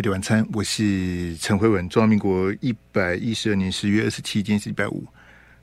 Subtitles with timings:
[0.00, 1.86] 飞碟晚餐，我是陈辉文。
[1.90, 5.04] 中华民国一百一十二年十月二十七，今天是礼拜五。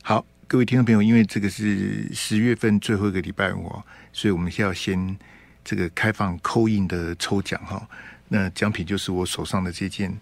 [0.03, 3.81] 好，各位听众朋友，因为这个是十月份最后一个礼拜五，
[4.13, 5.17] 所以我们先要先
[5.65, 7.89] 这个开放扣印的抽奖哈。
[8.27, 10.15] 那奖品就是我手上的这件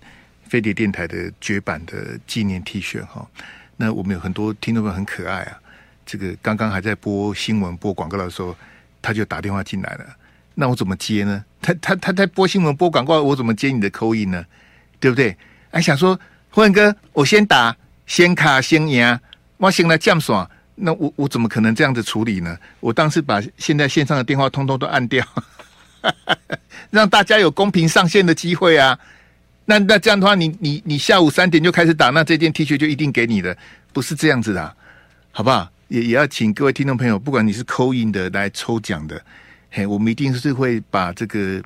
[0.43, 3.29] 飞碟电台的绝版的纪念 T 恤哈。
[3.75, 5.59] 那我们有很多听众朋友很可爱啊，
[6.05, 8.55] 这个刚刚还在播新闻播广告的时候，
[9.01, 10.15] 他就打电话进来了。
[10.55, 11.43] 那我怎么接呢？
[11.61, 14.43] 他他他在播新闻播广告，我怎么接你的口音呢？
[14.99, 15.35] 对不对？
[15.69, 16.19] 还想说，
[16.49, 19.19] 辉文哥，我先打，先卡先赢，
[19.57, 20.49] 我先来降爽。
[20.75, 22.57] 那我我怎么可能这样子处理呢？
[22.79, 25.25] 我当时把现在线上的电话通通都按掉，
[26.91, 28.97] 让大家有公平上线的机会啊。
[29.65, 33.57] 那那这样的话，你你你下午三点就开始打，那这件 T 恤就一定给你的，
[33.91, 34.75] 不是这样子的啊，
[35.31, 35.69] 好不好？
[35.87, 39.21] 也也要请各位听众朋友，不管你是扣音的来抽奖的。
[39.77, 41.61] 嘿，我们一定是会把这个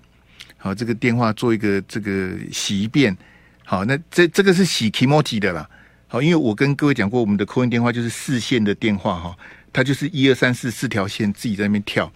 [0.57, 3.16] 好这个电话做一个这个洗一遍。
[3.63, 5.69] 好，那这这个是洗 kimoji 的啦。
[6.07, 9.38] 好，因为我跟各位讲过，我们的 call in 电话就是四线的电话哈，
[9.71, 12.11] 它就是一二三四四条线自己在那边跳。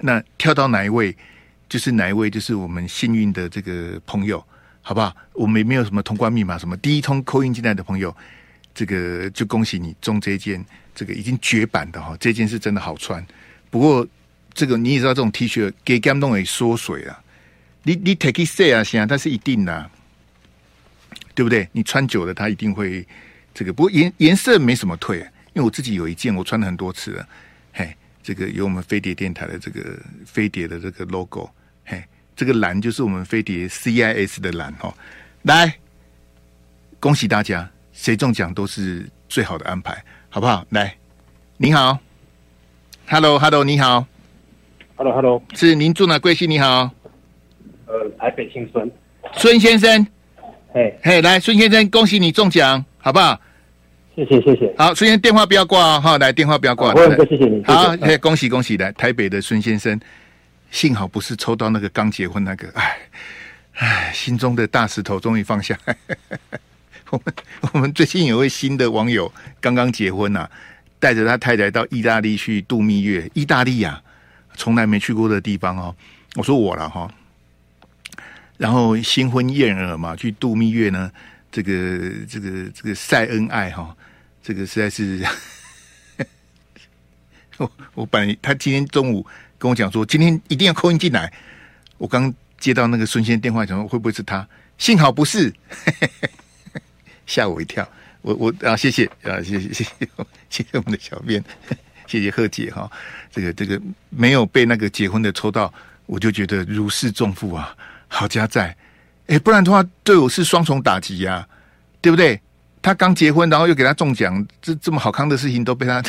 [0.00, 1.16] 那跳到哪一位，
[1.70, 4.44] 就是哪一位，就是我们幸运的这个朋友，
[4.82, 5.16] 好不好？
[5.32, 8.14] 我们也没有什么通关密码，什么第一通扣音进来的朋友，
[8.74, 10.62] 这个就恭喜你中这件
[10.94, 13.26] 这个已经绝版的哈，这件是真的好穿，
[13.70, 14.06] 不过。
[14.52, 17.22] 这个你也知道，这种 T 恤给 gam 动会缩水啊！
[17.82, 19.90] 你你 take it say 啊，行啊，但是一定的、
[21.34, 21.68] 对不对？
[21.72, 23.06] 你穿久了，它一定会
[23.54, 23.72] 这个。
[23.72, 27.28] 不过颜颜色没什么退、啊，因为我自己有一件，我穿了很多次了。
[27.72, 31.48] 嘿，这个有我们飞碟电台的这个飞碟的这个 logo，
[31.84, 32.04] 嘿，
[32.36, 34.92] 这个蓝就是我们飞碟 CIS 的蓝哦。
[35.42, 35.74] 来，
[36.98, 40.66] 恭喜大家，谁中奖都是最好的安排，好不好？
[40.70, 40.94] 来，
[41.56, 41.98] 你好
[43.06, 44.06] ，Hello Hello，你好。
[45.00, 46.18] Hello，Hello，是您住哪？
[46.18, 46.46] 贵姓？
[46.46, 46.90] 你好，
[47.86, 48.90] 呃，台北姓孙，
[49.32, 50.06] 孙先生，
[50.74, 53.40] 嘿，嘿，来，孙先生，恭喜你中奖，好不好？
[54.14, 54.70] 谢谢，谢谢。
[54.76, 56.92] 好，孙先生电话不要挂哈，来，电话不要挂。
[56.92, 57.64] 辉文哥，谢谢你。
[57.64, 59.98] 好，嘿，恭喜恭喜，来，台北的孙先生，
[60.70, 62.98] 幸好不是抽到那个刚结婚那个，哎，
[63.76, 65.74] 哎，心中的大石头终于放下。
[67.08, 67.34] 我们
[67.72, 70.50] 我们最近有位新的网友刚刚结婚呐、啊，
[70.98, 74.09] 带着他太太到意大利去度蜜月，意大利呀、啊。
[74.60, 75.96] 从来没去过的地方哦，
[76.36, 77.10] 我说我了哈，
[78.58, 81.10] 然后新婚燕尔嘛，去度蜜月呢，
[81.50, 81.72] 这个
[82.28, 83.96] 这个这个晒恩爱哈，
[84.42, 85.26] 这个实在是，
[87.56, 89.26] 我我本来他今天中午
[89.56, 91.32] 跟我讲说，今天一定要扣音进来，
[91.96, 94.46] 我刚接到那个孙先生电话，想说会不会是他？
[94.76, 95.50] 幸好不是，
[97.24, 97.88] 吓我一跳，
[98.20, 100.08] 我我啊谢谢啊谢谢谢谢
[100.50, 101.42] 谢谢我们的小编。
[102.10, 102.90] 谢谢贺姐哈，
[103.30, 105.72] 这个这个没有被那个结婚的抽到，
[106.06, 107.72] 我就觉得如释重负啊，
[108.08, 108.76] 好家在，
[109.28, 111.48] 哎，不然的话对我是双重打击呀、啊，
[112.00, 112.40] 对不对？
[112.82, 116.02] 他刚结婚，然后又给他中奖，这这么好康的事情都被他，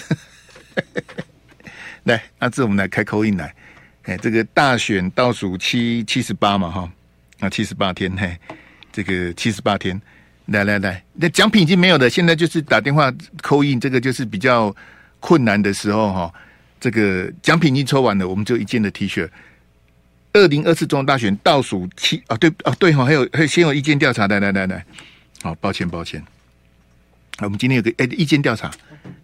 [2.06, 3.54] 来，那这我们来开口音来，
[4.06, 6.92] 哎，这个大选倒数七七十八嘛哈，
[7.42, 8.36] 啊七十八天嘿，
[8.92, 10.02] 这个七十八天，
[10.48, 13.14] 来来来，那奖品已经没有了，现在就是打电话
[13.44, 14.76] 扣印，这个就是比较。
[15.22, 16.34] 困难的时候哈，
[16.82, 19.30] 这个奖品已经抽完了，我们就一件的 T 恤。
[20.34, 24.86] 二零二四总统大选倒数七啊，对啊对哈，还有还有先有意见调查，来来来来，
[25.44, 26.24] 好，抱歉抱歉，
[27.40, 28.72] 我们今天有个哎意见调查，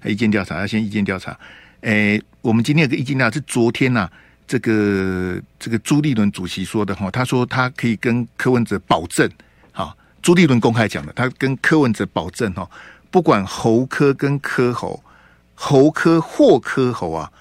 [0.04, 1.40] 意见调查要先意见调查，
[1.80, 4.12] 哎，我们今天有个意见调查是昨天呐、啊，
[4.46, 9.30] 这个这个朱立伦主席说的哈，他说他可以跟柯文哲保证，
[9.72, 12.70] 好，朱立伦公开讲的，他跟柯文哲保证哈，
[13.10, 15.02] 不管侯柯跟柯侯。
[15.60, 17.32] 侯科或科侯啊，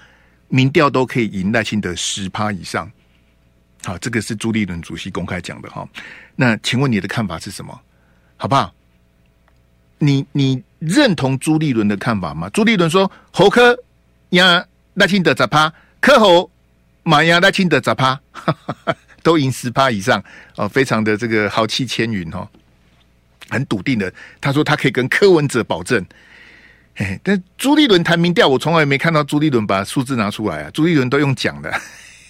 [0.47, 2.91] 民调都可以赢赖清德十趴以上。
[3.83, 5.87] 好，这个是朱立伦主席公开讲的哈。
[6.35, 7.79] 那请问你的看法是什么？
[8.35, 8.73] 好不好？
[9.99, 12.49] 你你认同朱立伦的看法吗？
[12.49, 13.77] 朱立伦说侯科
[14.31, 16.49] 压赖清德十趴，科侯
[17.03, 18.19] 马压赖清德十趴，
[19.21, 20.21] 都赢十趴以上
[20.55, 22.49] 哦，非常的这个豪气千云哦，
[23.49, 24.11] 很笃定的。
[24.41, 26.03] 他说他可以跟柯文哲保证。
[26.99, 30.71] 嘿，但朱立伦谈民调，我从来没看到朱立伦把数字拿出来啊！
[30.73, 31.71] 朱立伦都用讲的，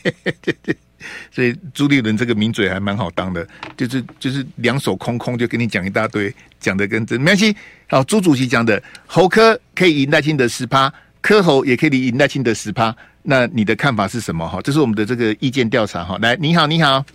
[1.31, 3.47] 所以朱立伦这个名嘴还蛮好当的，
[3.77, 7.55] 就是就是两手空空就跟你讲一大堆，讲的跟真没关系。
[7.87, 12.93] 好，朱主席讲的，侯科可以赢赖清德十趴，柯侯也可以赢赖清德十趴，
[13.23, 14.45] 那你的看法是什么？
[14.45, 16.17] 哈，这是我们的这个意见调查哈。
[16.21, 17.05] 来，你好，你好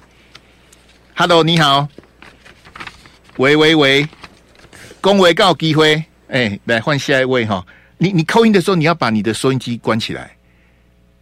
[1.14, 1.86] ，Hello，你好，
[3.36, 4.08] 喂喂喂，
[5.02, 6.02] 恭维告机会。
[6.32, 7.64] 哎、欸，来换下一位哈！
[7.98, 10.34] 你你 call in 的时候，你要把你的收音机关起来。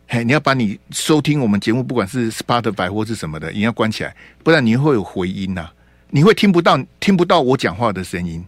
[0.06, 4.14] 嘿，你要把你收听我们节目，不管是 Spotify 或是什么的，你要关起来，
[4.44, 5.74] 不然你会有回音呐、啊。
[6.10, 8.44] 你会听不到听不到我讲话的声音，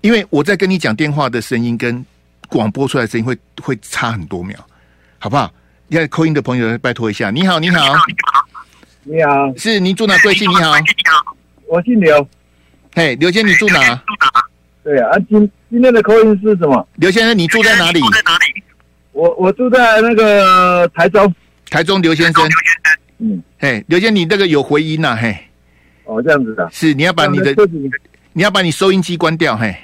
[0.00, 2.04] 因为我在跟你讲电话的声音跟
[2.48, 4.56] 广播出来的声音会会差很多秒，
[5.18, 5.52] 好不好？
[5.88, 7.30] 要扣音的朋友拜托一下。
[7.30, 7.94] 你好，你好，
[9.04, 10.18] 你好，是您住哪？
[10.18, 10.50] 贵姓？
[10.50, 10.72] 你好，
[11.68, 12.28] 我姓刘。
[12.96, 14.02] 嘿，刘先生，你住哪？
[14.86, 16.86] 对啊，今今天的口音是什么？
[16.94, 17.98] 刘先生，你住在哪里？
[17.98, 18.62] 住在哪里？
[19.10, 21.34] 我我住在那个台中。
[21.68, 22.48] 台中刘先生。
[23.18, 25.16] 嗯，嘿，刘先生，你那个有回音呐、啊？
[25.20, 25.36] 嘿。
[26.04, 26.68] 哦，这样子的。
[26.70, 27.52] 是，你要把你的，
[28.32, 29.74] 你要把你收音机关掉，嘿。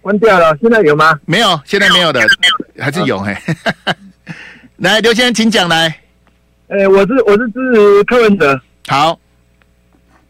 [0.00, 1.20] 关掉了，现在有吗？
[1.26, 2.26] 没有，现在没有的，
[2.78, 3.36] 还是有，嘿。
[4.78, 5.94] 来，刘先生，请讲来。
[6.68, 8.58] 哎，我是我是支持柯文哲。
[8.86, 9.20] 好。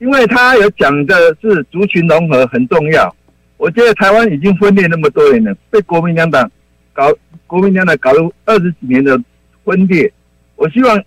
[0.00, 3.14] 因为他有讲的是族群融合很重要，
[3.58, 6.50] 我觉得台湾已经分裂那么多年了，被国民两党
[6.94, 7.12] 搞，
[7.46, 9.20] 国民两党搞了二十几年的
[9.64, 10.10] 分裂，
[10.56, 11.04] 我希望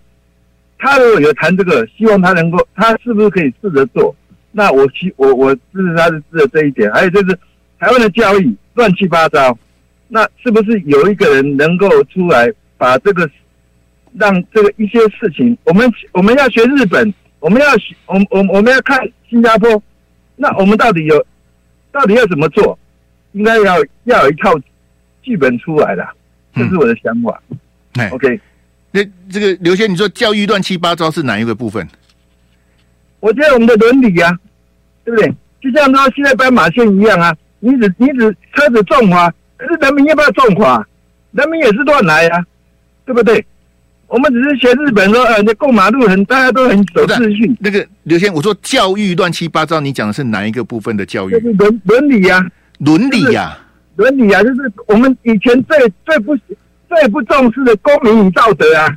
[0.78, 4.14] 他如果有谈这个，希望他能够，他是不是可以试着做？
[4.52, 7.38] 那我希我我支持他是支持这一点，还有就是
[7.80, 9.58] 台湾的教育乱七八糟，
[10.08, 13.28] 那是不是有一个人能够出来把这个
[14.18, 17.12] 让这个一些事情，我们我们要学日本。
[17.44, 19.82] 我们要学我我我们要看新加坡，
[20.36, 21.26] 那我们到底有
[21.92, 22.76] 到底要怎么做？
[23.32, 24.52] 应该要要有一套
[25.22, 26.06] 剧本出来的，
[26.54, 27.40] 这是我的想法。
[27.94, 28.40] 哎、嗯、，OK，
[28.90, 31.86] 那这个刘先，你说教育乱七八糟是哪一个部分？
[33.20, 34.38] 我觉得我们的伦理啊，
[35.04, 35.34] 对不对？
[35.60, 40.86] 就像他现在斑马线一样啊，你只你只车子重划，可是人民要不要重划？
[41.30, 42.44] 人民也是乱来啊，
[43.06, 43.44] 对不对？
[44.12, 47.50] 我们只是学日本说，呃，那过马路很，大家都很守秩序。
[47.58, 51.32] 那个刘先，我说教育乱七八糟，你讲的是哪一个部分的教育？
[51.32, 52.46] 就是伦伦理呀，
[52.80, 53.58] 伦理呀，
[53.96, 56.36] 伦理呀，就是我们以前最最不
[56.90, 58.94] 最不重视的公民与道德啊。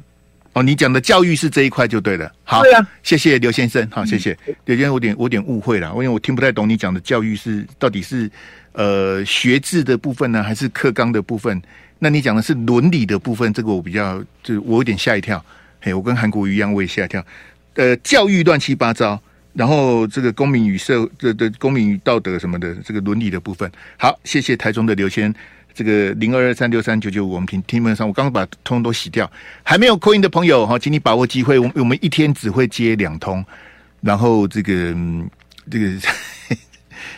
[0.52, 2.30] 哦，你讲的教育是这一块就对了。
[2.44, 8.30] 好，对啊，谢谢刘先生，好，谢谢刘先生，我点我有点误会了，因为我听不太懂你讲的教育是到底是
[8.74, 11.62] 呃学制的部分呢，还是课纲的部分？
[12.00, 15.44] 那你讲的是伦理的部分，这个我比较，就我有点吓一跳。
[15.82, 17.26] 嘿，我跟韩国瑜一样，我也吓一跳。
[17.76, 19.20] 呃，教育乱七八糟，
[19.54, 23.70] 然后这个公民与社这的公民与道德什么的，这个伦理的部分。
[23.98, 25.34] 好，谢谢台中的刘先，
[25.74, 29.30] 这个零二二三六三九九五，我们听听门上，我刚刚把通通都洗掉。
[29.64, 33.44] 还没有 call in 的朋友哈，请你把握机会，我我们一天只会接两通，
[34.02, 34.96] 然后这个
[35.72, 35.92] 这个。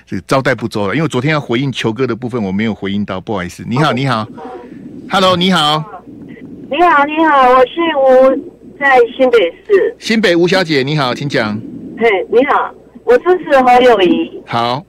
[0.06, 3.64] 这个招待不周了，因为昨天要回应球哥的部分，我没有回应到，不好意思。
[3.68, 4.28] 你好，你好
[5.10, 5.84] ，Hello，你好，
[6.70, 9.96] 你好，你好，我是吴，在新北市。
[10.00, 11.60] 新北吴小姐，你好，请讲。
[11.98, 12.72] 嘿，你好，
[13.04, 14.42] 我支持侯友谊。
[14.46, 14.84] 好。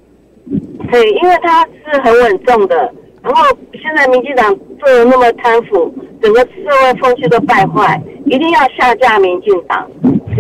[0.90, 2.76] 嘿，因为他是很稳重的，
[3.22, 5.92] 然后现在民进党做的那么贪腐，
[6.22, 6.48] 整个社
[6.82, 9.88] 会风气都败坏，一定要下架民进党。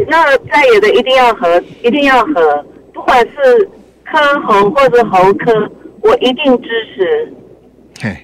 [0.08, 3.68] 那在野的一定要和，一定要和，不管是。
[4.10, 5.70] 柯侯或者侯科，
[6.00, 7.30] 我一定支持。
[8.00, 8.16] 嘿，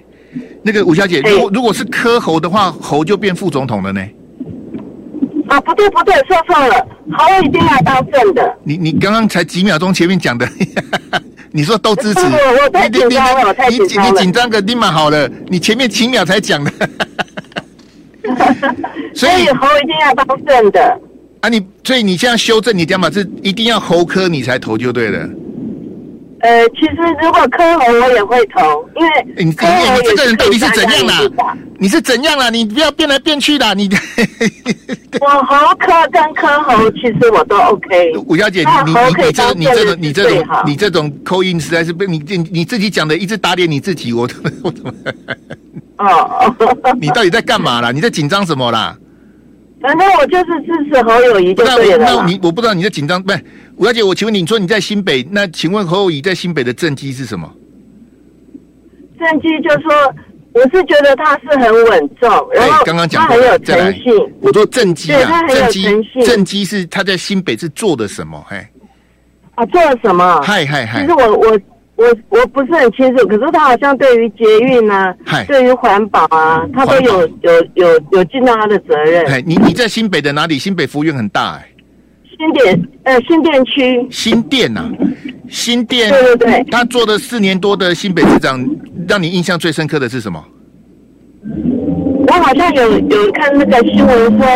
[0.62, 4.00] 那个吴小姐，如果如果是柯侯的话，侯就变副总统了呢？
[5.48, 8.56] 啊，不对不对，说错了，侯一定要当正的。
[8.64, 10.48] 你你刚刚才几秒钟前面讲的，
[11.52, 14.10] 你说都支持， 我我太紧张了，我太紧张了。
[14.10, 16.72] 你紧张个立马好了，你前面几秒才讲的。
[19.14, 20.98] 所以侯一定要当正的。
[21.42, 25.28] 啊，你所以你这样修正你讲嘛，是一定要侯科你才投就对了。
[26.44, 29.02] 呃，其实如果柯侯我也会投，因
[29.46, 31.56] 为柯侯也是你这个人到底是怎样啦？
[31.78, 32.50] 你是怎样啦？
[32.50, 33.88] 你不要变来变去的，你。
[35.22, 38.12] 我侯科跟柯侯其实我都 OK。
[38.26, 44.28] 吴小姐，你你你这你这种你这种你这种口音实在是被你你你自己讲的一直打脸你自己，我
[44.62, 44.92] 我怎么？
[45.96, 46.54] 哦，
[47.00, 47.90] 你到底在干嘛啦？
[47.90, 48.94] 你在紧张什么啦？
[49.84, 52.06] 反正我就是支持侯友谊就对了。
[52.06, 53.44] 那你我不知道你在紧张不是？
[53.76, 57.52] 吴小姐，我请问你，你说你在新北，那请问侯友谊在新北的政绩是什么？
[59.18, 60.14] 政绩就是说，
[60.54, 64.04] 我是觉得他是很稳重，然后刚刚讲他很有诚信。
[64.40, 66.24] 我说政绩啊，他很有诚信。
[66.24, 68.42] 政绩是他在新北是做的什么？
[68.48, 68.66] 嘿，
[69.54, 70.40] 啊，做了什么？
[70.40, 71.02] 嗨嗨嗨！
[71.02, 71.60] 其实我我
[71.96, 75.14] 我我不是很清楚，可是他好像对于捷运啊，
[75.46, 79.24] 对于环保啊，他都有有有有尽到他的责任。
[79.26, 80.58] 哎，你你在新北的哪里？
[80.58, 81.68] 新北服务院很大哎。
[82.36, 84.90] 新店呃，新店区新店呐，
[85.48, 88.58] 新店对对对，他做了四年多的新北市长，
[89.08, 90.44] 让你印象最深刻的是什么？
[92.26, 94.46] 我好像有有看那个新闻说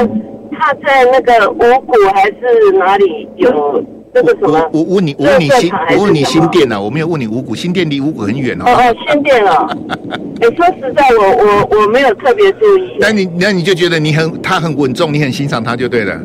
[0.58, 3.84] 他在那个五股还是哪里有
[4.14, 4.58] 那个什么？
[4.72, 8.64] 我我问你，我问你新，我问你新店呐，我没有问你五股，新店离五股很远哦。
[8.66, 9.68] 哦哦，新店哦。
[10.40, 12.96] 哎，说实在，我我我没有特别注意。
[13.00, 16.20] 那你那你就觉得你很他很稳重，你很欣赏他就对了。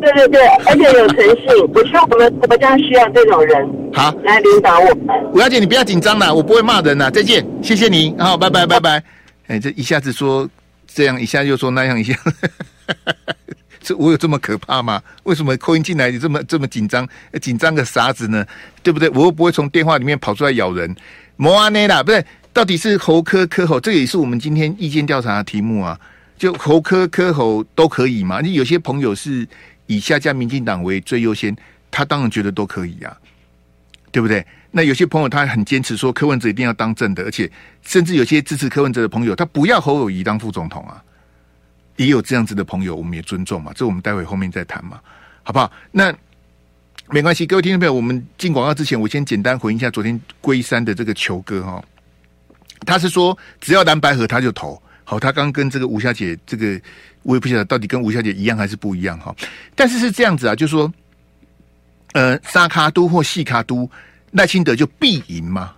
[0.00, 1.46] 对对对，而且有诚信。
[1.74, 5.06] 我希望我们国家需要这种人，好来领导我们。
[5.32, 7.10] 吴小姐，你不要紧张了，我不会骂人了。
[7.10, 9.02] 再见，谢谢你，好，拜拜拜拜。
[9.46, 10.46] 哎，这一下子说
[10.86, 12.14] 这样，一下又说那样，一下，
[13.84, 15.00] 这我有这么可怕吗？
[15.24, 17.06] 为什么扣音进来你这么这么紧张？
[17.40, 18.44] 紧张个啥子呢？
[18.82, 19.08] 对不对？
[19.10, 20.96] 我又不会从电话里面跑出来咬人。
[21.36, 23.78] 摩阿内啦，不对，到底是猴科科猴？
[23.78, 26.00] 这也是我们今天意见调查的题目啊。
[26.36, 28.40] 就猴科科猴都可以嘛？
[28.40, 29.46] 你有些朋友是
[29.86, 31.54] 以下架民进党为最优先，
[31.90, 33.16] 他当然觉得都可以呀，
[34.10, 34.44] 对不对？
[34.72, 37.48] 那有些朋友他很坚持说柯文哲一定要当正的，而且
[37.82, 41.00] 甚至有些支持柯文哲的朋友，他不要侯友宜当副总统啊，
[41.96, 43.72] 也有这样子的朋友，我们也尊重嘛。
[43.74, 45.00] 这我们待会后面再谈嘛，
[45.42, 45.70] 好不好？
[45.90, 46.14] 那
[47.10, 51.84] 没关系，各位听众朋友，我们进广告之前，我先简单回应一下昨天龟山的这个球哥哈，
[52.86, 54.80] 他是说只要蓝白合他就投。
[55.06, 56.80] 好，他刚跟这个吴小姐，这个
[57.22, 59.36] 我也不晓得到底跟吴小姐一样还是不一样哈。
[59.74, 60.90] 但是是这样子啊，就是说，
[62.14, 63.88] 呃，沙卡都或细卡都，
[64.30, 65.74] 赖清德就必赢吗？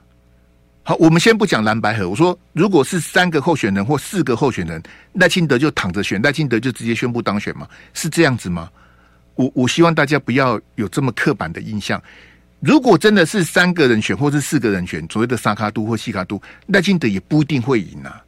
[0.88, 2.08] 好，我们先不讲蓝白合。
[2.08, 4.80] 我说，如果是三个候选人或四个候选人，
[5.14, 7.66] 赖清德就躺着选，赖清德就直接宣布当选吗？
[7.92, 8.70] 是这样子吗？
[9.34, 12.00] 我我希望大家不要有这么刻板的印象。
[12.60, 18.22] 如果真的是三个人选，或是四个人选，所谓的沙卡都或细卡都，赖清德也不一定会赢啊。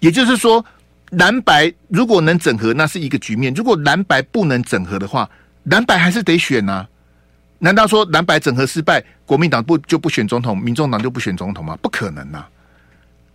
[0.00, 0.64] 也就是说，
[1.10, 5.30] 蓝白如果能整合，那是一个局面；如果蓝白不能整合的话，
[5.62, 6.88] 蓝白还是得选呐、啊。
[7.58, 11.76] 难道说蓝白整合失败，国民党不就不选总统，民众党就不选总统吗？
[11.80, 12.50] 不可能呐、啊！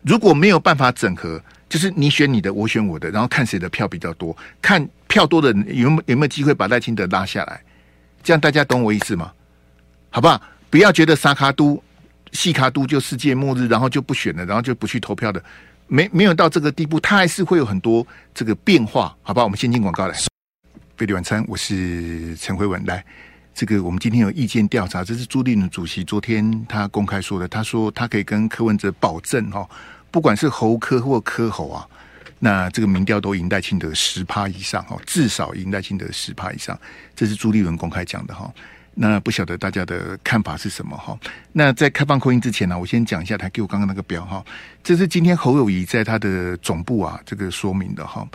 [0.03, 7.61] 如果没有办法整合，就是你选你的，我选我的，然后看谁的票比较多，看票多的人有有没有机会把赖清德拉下来。
[8.23, 9.31] 这样大家懂我意思吗？
[10.09, 10.41] 好不好？
[10.69, 11.83] 不要觉得沙卡都、
[12.31, 15.43] 细卡都就世界末日，然后就不选了，然后就不去投票的。
[15.87, 19.43] 没没有到这个地步，它还是会有很多这个变化，好吧？
[19.43, 20.15] 我们先进广告来。
[20.95, 22.81] 飞碟晚餐，我是陈慧文。
[22.85, 23.03] 来，
[23.53, 29.67] 这个我们今天有意见调查，这是朱立伦主席昨天他公开说的，他说他可以跟柯文哲保证哈，
[30.09, 31.87] 不管是侯柯或柯侯啊，
[32.39, 36.79] 那这个民调都赢赖清德十趴以上哈，至少赢赖清德十趴以上，
[37.15, 38.51] 这是朱立伦公开讲的哈。
[38.93, 41.17] 那不晓得大家的看法是什么哈？
[41.53, 44.43] 那在开放扣音之前呢，我先讲一下他给我刚刚那个表哈。
[44.83, 48.27] 这是今天侯友宜在他的总部啊这个说明的哈。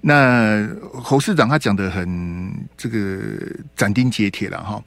[0.00, 3.20] 那侯市长他讲的很这个
[3.74, 4.82] 斩钉截铁了哈。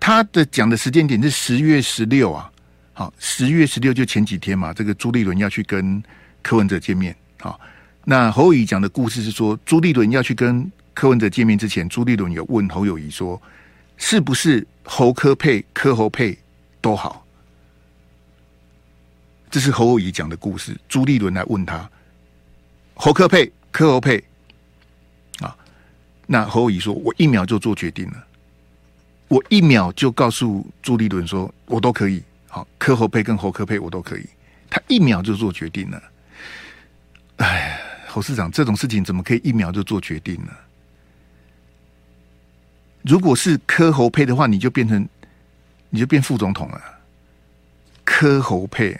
[0.00, 2.50] 他的讲的时间点是十月十六啊，
[2.92, 6.02] 好，十月十六就前几天嘛，这个朱立伦要去跟
[6.42, 7.58] 柯文哲见面啊。
[8.04, 13.40] 那侯友谊讲的故事是说，朱立伦要去跟柯文哲见面之前，朱立伦有问侯友谊说。
[13.98, 16.36] 是不是侯柯配、柯侯配
[16.80, 17.24] 都好？
[19.48, 20.76] 这是侯友宜讲的故事。
[20.88, 21.88] 朱立伦来问他：
[22.94, 24.24] 侯柯配、柯侯配？
[26.32, 28.26] 那侯乙说：“我一秒就做决定了，
[29.28, 32.22] 我一秒就告诉朱立伦说，我都可以。
[32.48, 34.24] 好，柯侯佩跟侯柯佩我都可以。
[34.70, 36.02] 他一秒就做决定了。
[37.36, 40.50] 哎，侯市长，这种事情怎么可以一秒就做决定呢？”
[43.04, 45.06] 如果是柯侯佩的话，你就变成，
[45.90, 46.80] 你就变副总统了。
[48.04, 48.98] 柯侯佩，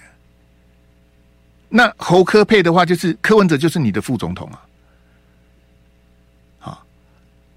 [1.70, 4.60] 那侯柯佩的话，就是柯文哲就是你的副总统啊。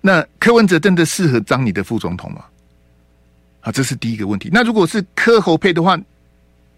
[0.06, 2.46] 那柯文哲真的适合当你的副总统吗？
[3.62, 4.52] 啊，这是第一个问题。
[4.54, 6.00] 那如果是柯侯配的话，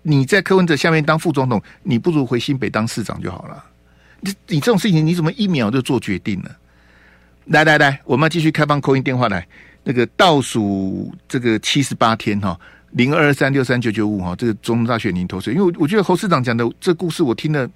[0.02, 3.62] 你在柯文哲下面当副总统，你不如回新北当市长就好了。
[4.22, 6.50] 你你这种事情，你怎么一秒就做决定呢？
[7.48, 9.46] 来来来，我们要继续开放扣音电话来，
[9.84, 12.58] 那个倒数这个七十八天哈，
[12.92, 15.54] 零二三六三九九五哈，这个中大选您投谁？
[15.54, 17.70] 因为我觉得侯市长讲的这故事，我听了，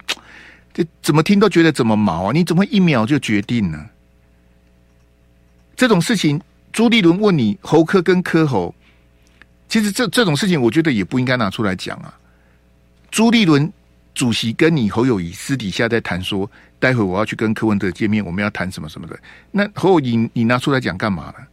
[0.72, 2.32] 这怎么听都觉得怎么毛啊？
[2.32, 3.78] 你怎么一秒就决定呢？
[5.82, 6.40] 这种事情，
[6.72, 8.72] 朱立伦问你侯科跟柯侯，
[9.68, 12.14] 其实这这种事情，我觉得也不应该拿出来讲啊。
[13.10, 13.68] 朱立伦
[14.14, 16.48] 主席跟你侯友宜私底下在谈说。
[16.78, 19.18] 待会我要去跟柯文哲见面，我们要谈什么什么的。
[19.50, 21.44] 那侯友谊你拿出来讲干嘛呢？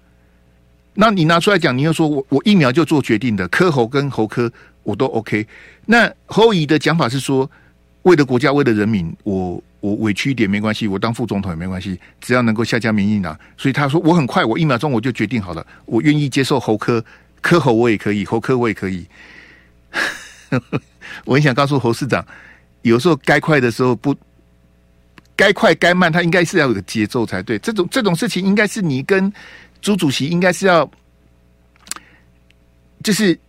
[0.93, 4.51] 那你拿出来讲，你又说我我一秒就做决定的，柯侯跟侯科
[4.83, 5.47] 我都 OK。
[5.87, 7.49] 那侯友的讲法是说，
[8.03, 13.37] 为了国家，为了人民，我我委屈一点没关系，我当副总统也没关系，只要能够下架民进党。
[13.57, 17.03] 所以他说我很快，我一秒钟我就决定好了，我愿意接受侯科，
[17.41, 19.05] 科侯我也可以，侯科我也可以。
[21.25, 22.25] 我很想告诉侯市长，
[22.81, 24.15] 有时候该快的时候不。
[25.35, 27.57] 该快该慢，他应该是要有个节奏才对。
[27.59, 29.31] 这种这种事情，应该是你跟
[29.79, 30.91] 朱主席应该是要，
[33.01, 33.39] 就是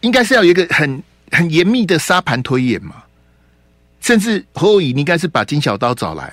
[0.00, 3.04] 应该是要有一个很很严密的沙盘推演嘛。
[4.02, 6.30] 甚至侯友宜，你应该是把金小刀找来，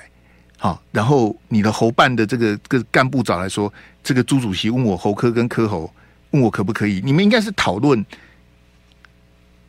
[0.58, 3.72] 好，然后你的侯办的这个个干部找来说，
[4.02, 5.90] 这个朱主席问我侯科跟柯侯
[6.32, 7.00] 问我可不可以？
[7.02, 8.04] 你们应该是讨论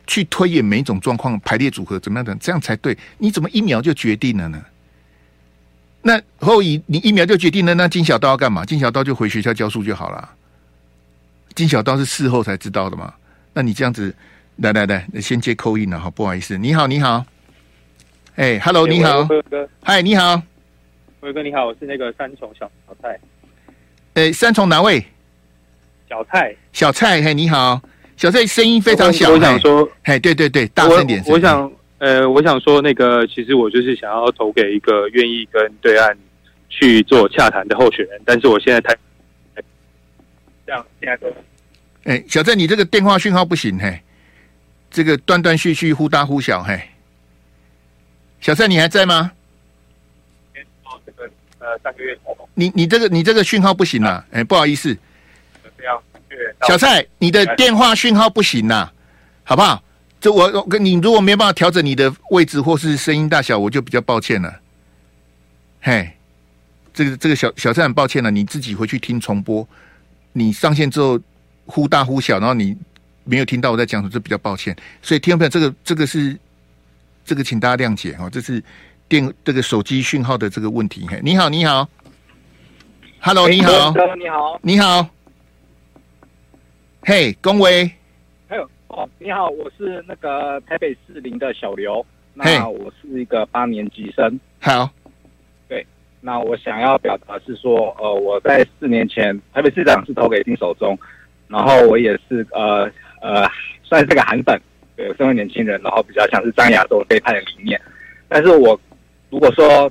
[0.06, 2.98] 去推演每一种状况排列组合怎么样的，这样才对。
[3.18, 4.60] 你怎么一秒就决定了呢？
[6.02, 8.64] 那后以你一秒就决定了，那金小刀要干嘛？
[8.64, 10.28] 金小刀就回学校教书就好了。
[11.54, 13.14] 金小刀是事后才知道的嘛？
[13.54, 14.12] 那你这样子，
[14.56, 17.24] 来来来，先接扣印了哈，不好意思，你好，你好，
[18.36, 19.28] 哎，Hello，你好，
[19.82, 20.42] 嗨，你好。
[21.20, 23.20] 辉哥你好，我是那个三重小小蔡。
[24.14, 25.04] 哎，三重哪位？
[26.08, 27.78] 小蔡，小蔡，嘿，你好，
[28.16, 29.30] 小蔡声音非常小。
[29.30, 31.30] 我想说，嘿，对对对，大声点声。
[31.30, 36.16] 我想，呃，我想说，那个其实我就是想要投给一个愿意跟对岸
[36.70, 38.96] 去做洽谈的候选人，但是我现在太
[40.66, 41.26] 这样，现在都。
[42.04, 44.00] 哎，小蔡，你这个电话讯号不行，嘿，
[44.90, 46.80] 这个断断续续，忽大忽小，嘿。
[48.42, 49.30] 小蔡，你还在吗？
[51.60, 52.36] 呃，三个月头。
[52.54, 54.26] 你你这个你这个讯号不行啊！
[54.32, 54.94] 哎、欸，不好意思。
[56.66, 58.90] 小蔡，你的电话讯号不行呐，
[59.44, 59.80] 好不好？
[60.20, 64.60] 这我我跟你如果没办法调整你的位置或是声音大小，我就比较抱歉了。
[65.80, 66.10] 嘿，
[66.92, 69.66] 这个这个小小蔡很抱歉了，你自己回去听重播。
[70.32, 71.18] 你上线之后
[71.66, 72.76] 忽大忽小，然后你
[73.22, 74.76] 没有听到我在讲什么，这比较抱歉。
[75.00, 76.36] 所以听众朋友，这个这个是
[77.24, 78.62] 这个，请大家谅解哦，这是。
[79.08, 81.86] 电这个手机讯号的这个问题，嘿，你好，你好
[83.20, 85.06] ，Hello，你好，你好，你好，
[87.02, 87.90] 嘿，恭维，
[88.48, 92.02] 还有哦，你好，我是那个台北市林的小刘，
[92.32, 94.88] 那我是一个八年级生，好，
[95.68, 95.86] 对，
[96.22, 100.98] 那我想要表达是说，呃，我在四年前台北市长是投给丁守中，
[101.48, 103.46] 然后我也是呃呃
[103.82, 104.58] 算是个韩粉，
[104.96, 107.80] 对，身为年轻人，然后比较像是张亚东这一派的理念，
[108.28, 108.78] 但是我。
[109.30, 109.90] 如果说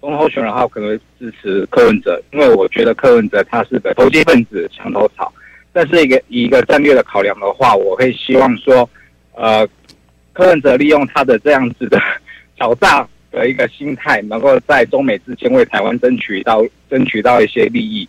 [0.00, 5.30] 总统候选人的话，可能支持柯文哲，因为我觉得柯文哲他是个投机分子、墙头草。
[5.74, 8.88] 但是一个以一个战略的考量的话，我会希望说，
[9.34, 9.68] 呃，
[10.32, 12.00] 柯文哲利用他的这样子的
[12.56, 18.08] 狡诈的一个心态，能够在中美之间为台湾争取到争取到一些利益，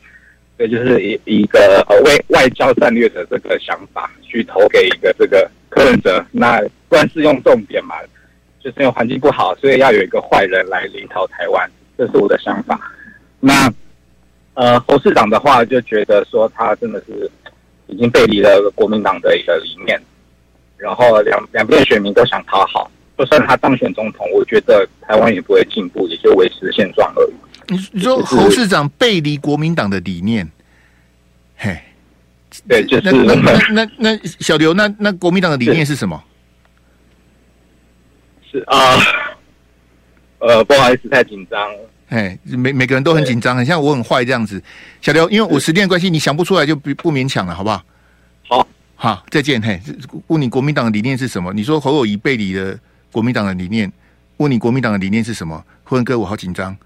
[0.57, 6.23] 这就是一一个呃为外交战略的这个想法，去投给一个这个柯文哲。
[6.31, 7.95] 那不然是用重点嘛？
[8.63, 12.79] 就是因为环境不好，所以要有一个坏人来领导台湾，这是我的想法。
[13.39, 13.69] 那
[14.53, 17.29] 呃，侯市长的话就觉得说他真的是
[17.87, 20.01] 已经背离了国民党的一个理念，
[20.77, 27.33] 然后两两边选民都想讨好，就算他当选总统，我觉得台湾也不会进步，也就维持现状而已。
[27.67, 30.52] 你你说侯市长背离国民党的理念，嘿，
[32.67, 33.53] 对，就是那那
[33.85, 36.23] 那那小刘，那那国民党的理念是什么？
[38.51, 38.97] 是啊，
[40.39, 41.59] 呃，不好意思，太紧张。
[42.09, 44.61] 哎，每每个人都很紧张，很像我很坏这样子。
[45.01, 47.83] 小刘，因为我时间关系，你想不出来就不不勉强了，好不好？
[48.47, 49.59] 好，好，再见。
[49.59, 49.81] 嘿，
[50.27, 51.51] 问你国民党的理念是什么？
[51.53, 52.77] 你说侯友宜背离的
[53.11, 53.91] 国民党的理念，
[54.37, 55.65] 问你国民党的理念是什么？
[55.83, 56.77] 辉文哥，我好紧张。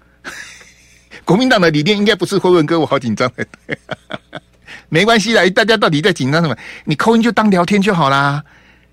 [1.26, 3.30] 国民党的理念应该不是辉文哥，我好紧张。
[4.88, 6.56] 没关系啦，大家到底在紧张什么？
[6.84, 8.42] 你扣音就当聊天就好啦，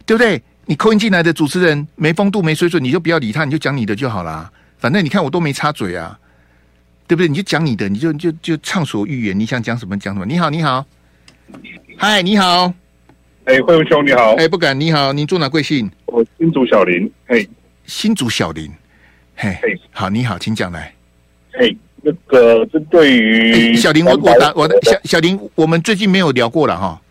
[0.05, 0.41] 对不对？
[0.67, 4.51] 你扣音进来的主持人没风度、没水准，你就不要理他，你就讲你的就好啦。
[4.77, 6.19] 反正你看我都没插嘴啊，
[7.08, 7.27] 对不对？
[7.27, 10.25] 你就讲你的，你就就就畅所欲言，你想讲什么讲什么。
[10.25, 10.84] 你好，你好，
[11.97, 12.73] 嗨，你好，
[13.45, 15.89] 哎，慧文兄你好，哎，不敢，你好，您住哪贵姓？
[16.08, 17.47] 我新竹小林，嘿，
[17.86, 18.71] 新竹小林，
[19.36, 20.91] 嘿，嘿，好，你好，请讲来。
[21.53, 27.02] 嘿，那个针对于小林，我我打我的小小林，我们最近没有聊过了哈。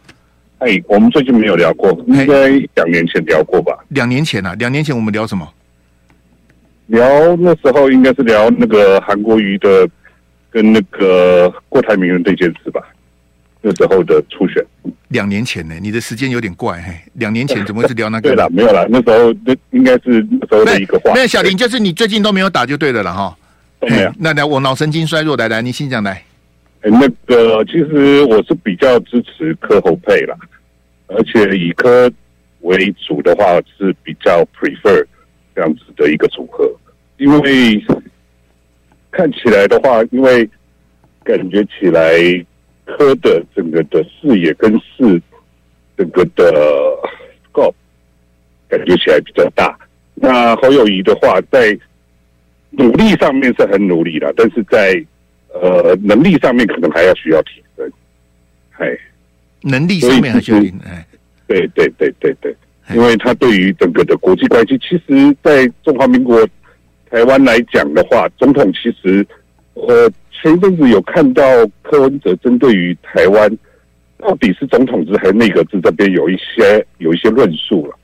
[0.59, 3.77] 哎我们最近没有聊过，应该两年前聊过吧？
[3.89, 5.47] 两年前啊，两年前我们聊什么？
[6.87, 9.89] 聊那时候应该是聊那个韩国瑜的
[10.51, 12.81] 跟那个郭台铭的这件事吧？
[13.63, 14.65] 那时候的初选。
[15.09, 15.75] 两年前呢？
[15.83, 18.29] 你的时间有点怪，嘿，两年前怎么会是聊那个？
[18.31, 21.13] 对了，没有了，那时候那应该是那时候的一个话。
[21.17, 23.37] 那小林就是你最近都没有打就对了了哈。
[23.89, 24.13] 没有。
[24.19, 26.23] 那来，我脑神经衰弱，来来，你先讲来。
[26.83, 30.37] 哎，那个其实我是比较支持科侯配啦。
[31.07, 32.11] 而且以科
[32.61, 35.05] 为主的话是比较 prefer
[35.55, 36.69] 这样子的一个组合，
[37.19, 37.85] 因为
[39.11, 40.49] 看起来的话，因为
[41.23, 42.19] 感觉起来
[42.87, 45.21] 科的整个的视野跟视
[45.97, 46.53] 整个的
[47.53, 47.75] scope
[48.69, 49.79] 感觉起来比较大。
[50.15, 51.79] 那侯友谊的话，在
[52.77, 55.05] 努力上面是很努力的，但是在
[55.53, 57.91] 呃能力上面可能还要需要提升。
[58.79, 58.97] 哎。
[59.67, 60.53] 能力上面还是
[60.85, 61.07] 哎，
[61.47, 62.55] 对对对对对，
[62.95, 66.47] 因为他对于整个的国际关系，其实，在中华民国
[67.09, 69.25] 台台湾来讲的话，总统其实，
[69.75, 71.43] 呃，前一阵子有看到
[71.81, 73.49] 柯文哲针对于台湾
[74.19, 77.97] 到底是总统制还是内阁制这边有一些有一些论述了，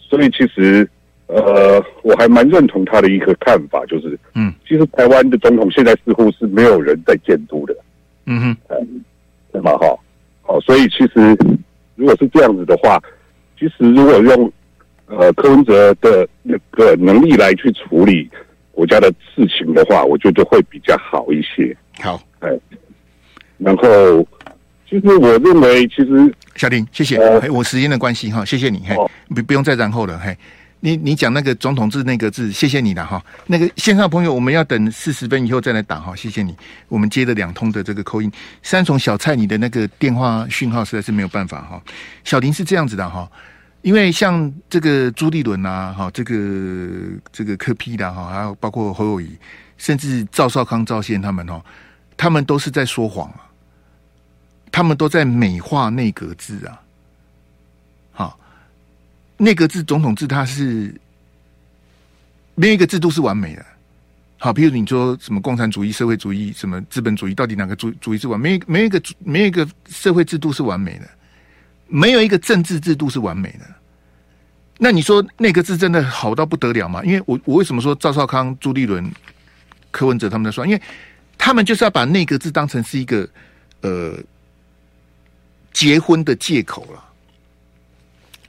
[0.00, 0.88] 所以其实，
[1.26, 7.76] 呃，我还蛮认同他的一个看法，就是，嗯，其实台湾的总统现在似乎是没有人在监督的，
[8.26, 9.04] 嗯哼，嗯，
[9.52, 9.72] 对吗？
[9.78, 9.98] 哈，
[10.42, 11.36] 好，所以其实
[11.94, 13.02] 如果是这样子的话，
[13.58, 14.52] 其实如果用
[15.06, 18.28] 呃柯文哲的那个能力来去处理。
[18.76, 21.74] 国家的事情的话，我觉得会比较好一些。
[21.98, 22.50] 好，哎，
[23.56, 24.22] 然后
[24.86, 27.16] 其实我认为，其实小林，谢谢。
[27.16, 28.80] 呃、我时间的关系哈，谢谢你。
[28.90, 30.18] 哦、嘿，不不用再然后了。
[30.18, 30.36] 嘿，
[30.86, 33.20] 你你讲那个总统制那个字，谢谢你了哈。
[33.48, 36.14] 那个线上朋友，我们要等四十分以后再来打哈。
[36.14, 38.30] 谢谢你，我们接了两通的这个扣音。
[38.62, 41.82] 三重小蔡，你的那个电话讯号实在是没有办法哈。
[42.22, 43.28] 小林是这样子的哈。
[43.82, 46.88] 因为像这个朱立伦啊，哈，这个
[47.32, 49.36] 这个柯 P 的哈，还有包括侯友宜，
[49.78, 51.60] 甚至赵少康、赵宪他们哦，
[52.16, 53.42] 他们都是在说谎啊，
[54.70, 56.78] 他们都在美化内阁制啊，
[59.36, 60.94] 内阁制、总统制，它是
[62.54, 63.64] 没有一个制度是完美的。
[64.38, 68.58] 好，譬如你说什么共产主义、社会主义、什么资本主义，到底哪个主主义是完美？
[68.66, 71.08] 没有没一个没有一个社会制度是完美的。
[71.88, 73.66] 没有一个政治制度是完美的。
[74.76, 77.00] 那你说那个字真的好到不得了吗？
[77.04, 79.08] 因为我我为什么说赵少康、朱立伦、
[79.92, 80.66] 柯文哲他们在说？
[80.66, 80.82] 因为
[81.38, 83.28] 他们就是要把那个字当成是一个
[83.82, 84.18] 呃
[85.72, 87.04] 结婚的借口了，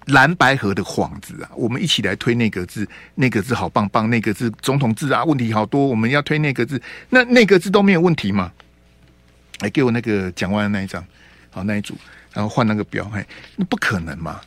[0.08, 1.50] 蓝白合的幌子啊！
[1.56, 8.52] 我们一起来推那个字，那个字好棒棒，那个字总统制啊，问题好多，我们要推那个字，那那个字都没有问题吗？
[9.60, 11.04] 来给我那个讲完的那一张，
[11.50, 11.96] 好那一组。
[12.34, 14.40] 然后换那个表，嘿，那不可能嘛？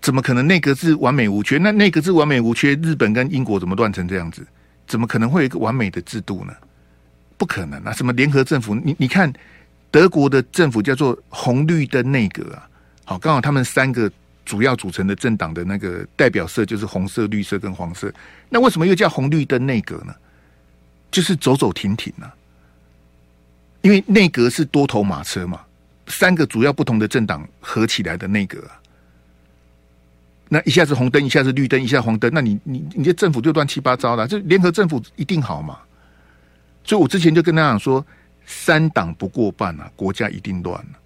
[0.00, 1.58] 怎么可能内阁制完美无缺？
[1.58, 4.46] 那内阁制完美无缺，日本跟英国怎么乱成这样子？
[4.86, 6.54] 怎么可能会有一个完美的制度呢？
[7.36, 7.92] 不可能啊！
[7.92, 8.74] 什么联合政府？
[8.74, 9.32] 你你看
[9.90, 12.68] 德国的政府叫做红绿灯内阁啊，
[13.04, 14.10] 好，刚好他们三个
[14.50, 18.12] 主要组成的政党的那个代表色就是红色、绿色跟黄色。
[18.48, 20.12] 那为什么又叫红绿灯内阁呢？
[21.08, 22.26] 就是走走停停啊，
[23.82, 25.60] 因为内阁是多头马车嘛。
[26.08, 28.74] 三个主要不同的政党合起来的内阁啊，
[30.48, 35.78] 那一下子红灯，一下子绿灯，一下黄灯，那你你你这政府就乱七八糟了，这联合政府一定好嘛？
[36.82, 38.04] 所以我之前就跟他讲说，
[38.44, 40.99] 三党不过半啊，国家一定乱了。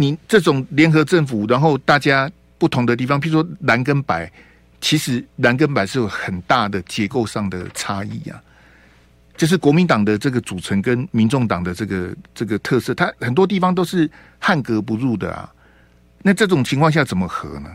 [0.00, 4.32] 你这种联合政府，然后大家不同的地方，譬如说蓝跟白，
[4.80, 8.40] 其实蓝跟白是有很大的结构上的差异啊。
[9.36, 15.52] 就是国民党的这个组成跟民众党的这个这个特色，它很多地方都是汉格不入的啊。
[16.22, 17.68] 那这种情况下怎么和呢？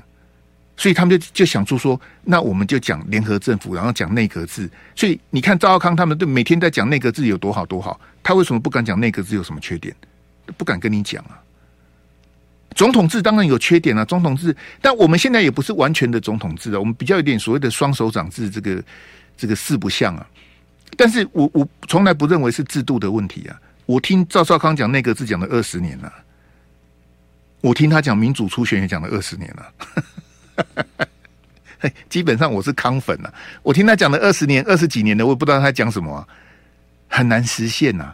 [0.76, 4.70] 所以他们就就想出说，那我们就讲联合政府，然后讲内阁制。
[4.96, 9.96] 所以你看赵少康他们都每天在讲内阁制有多好多好，他为什么不敢讲内阁制有什么缺点？
[10.58, 11.43] 不敢跟你讲啊。
[12.76, 18.84] 总统制当然有缺点啊，总统制，但我们现在也不是完全的总统制啊，我们比较有点所谓的双手掌制，这个
[19.38, 20.26] 这个四不像啊。
[20.96, 23.60] 但是我我从来不认为是制度的问题啊！
[23.86, 26.14] 我听赵少康讲内阁制讲了二十年了，
[27.62, 33.34] 我听他讲民主初选也讲了二十年了， 基本上我是康粉了。
[33.64, 36.28] 我听他讲了二十年、二十几年的，我也不知道他讲什么啊，
[37.08, 38.14] 很难实现呐。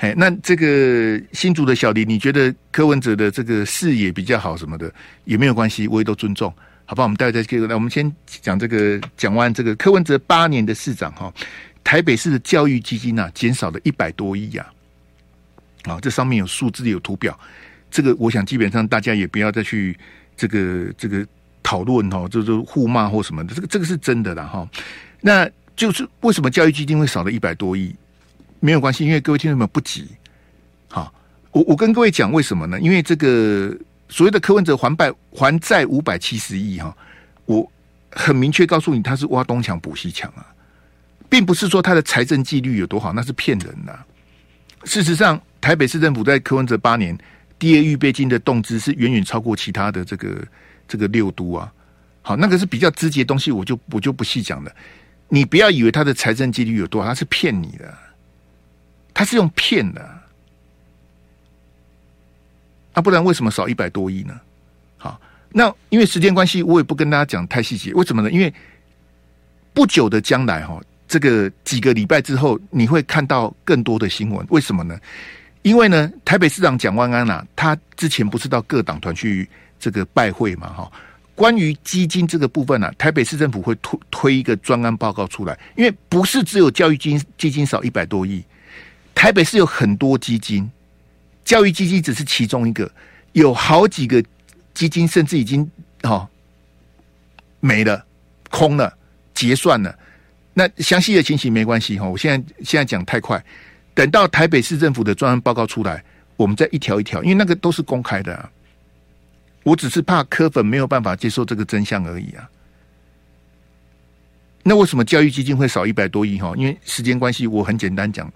[0.00, 4.92] 嘿，那这个新竹的小林，你觉得柯文哲的这个视野比较好什么的
[5.24, 7.02] 也没有关系，我也都尊重，好吧？
[7.02, 11.34] 我们待会再接着来，我们先讲这个，讲完这个柯文哲八年的市长哈。
[11.82, 14.64] 台北市的教育基金啊，减少了一百多亿呀！
[15.82, 17.36] 啊，这上面有数字有图表，
[17.90, 19.98] 这个我想基本上大家也不要再去
[20.36, 21.26] 这个这个
[21.60, 24.68] 讨论哈，就是互骂或什么的，这个这个是真的啦哈。
[25.20, 27.92] 那就是为什么教育基金会少了一百多亿？
[28.60, 30.06] 没有关系，因为各位听众们不急。
[30.88, 31.12] 好，
[31.52, 32.80] 我我跟各位讲为什么呢？
[32.80, 33.76] 因为这个
[34.08, 36.96] 所谓的柯文哲还败还债五百七十亿哈，
[37.44, 37.70] 我
[38.10, 40.46] 很明确告诉你，他是挖东墙补西墙啊。
[41.30, 43.98] 并不是说他的财政纪律有多好，那是骗人的。
[44.84, 47.16] 事实上，台北市政府在柯文哲八年
[47.58, 50.42] 第二预备金的动资是远远超过其他的这个
[50.88, 51.70] 这个六都啊。
[52.22, 54.74] 好，那个是比较直接的东西，我就我就不细讲了。
[55.28, 57.94] 你不要以为他的财政纪律有多好，他是骗你的，
[59.18, 60.00] 他是用骗的。
[62.92, 64.40] 啊，不然为什么少一百多亿呢？
[64.96, 67.92] 好，那因为时间关系，我也不跟大家讲太细节。
[67.94, 68.30] 为什么呢？
[68.30, 68.54] 因为
[69.74, 70.80] 不久的将来哈。
[71.08, 74.46] 这个几个礼拜之后，你会看到更多的新闻。
[74.50, 74.96] 为什么呢？
[75.62, 79.48] 因为呢，台北市长蒋万安啊，他之前不是到各党团去
[79.80, 80.92] 这个拜会嘛，哈，
[81.34, 88.44] 关于基金这个部分呢、啊，台北市政府会推推一个专案报告出来，因为不是只有教育基金基金少一百多亿，
[89.18, 90.70] 台北市有很多基金，
[91.44, 92.88] 教育基金只是其中一个，
[93.32, 94.24] 有好几个
[94.74, 95.68] 基金甚至已经
[96.04, 96.28] 哦
[97.58, 98.06] 没了、
[98.48, 98.96] 空了、
[99.34, 99.92] 结算了。
[100.54, 103.44] 那详细的情形没关系哈，我现在现在讲太快，
[103.92, 106.00] 等到台北市政府的专案报告出来，
[106.36, 108.48] 我们再一条一条，因为那个都是公开的啊。
[109.64, 112.48] 我只是怕柯粉没有办法接受这个真相而已啊。
[114.62, 116.38] 那为什么教育基金会少一百多亿？
[116.38, 118.32] 哈，因为时间关系，我很简单讲，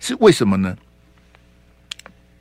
[0.00, 0.76] 是为什么呢？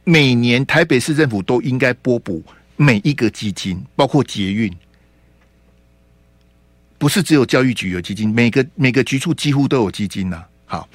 [0.04, 2.43] 每年台北市政府都应该拨补
[2.78, 4.74] 每一个基金，包括捷运，
[6.98, 10.43] 不是只有教育局有基金，每个每个局处几乎都有基金呐。
[10.65, 10.88] 好，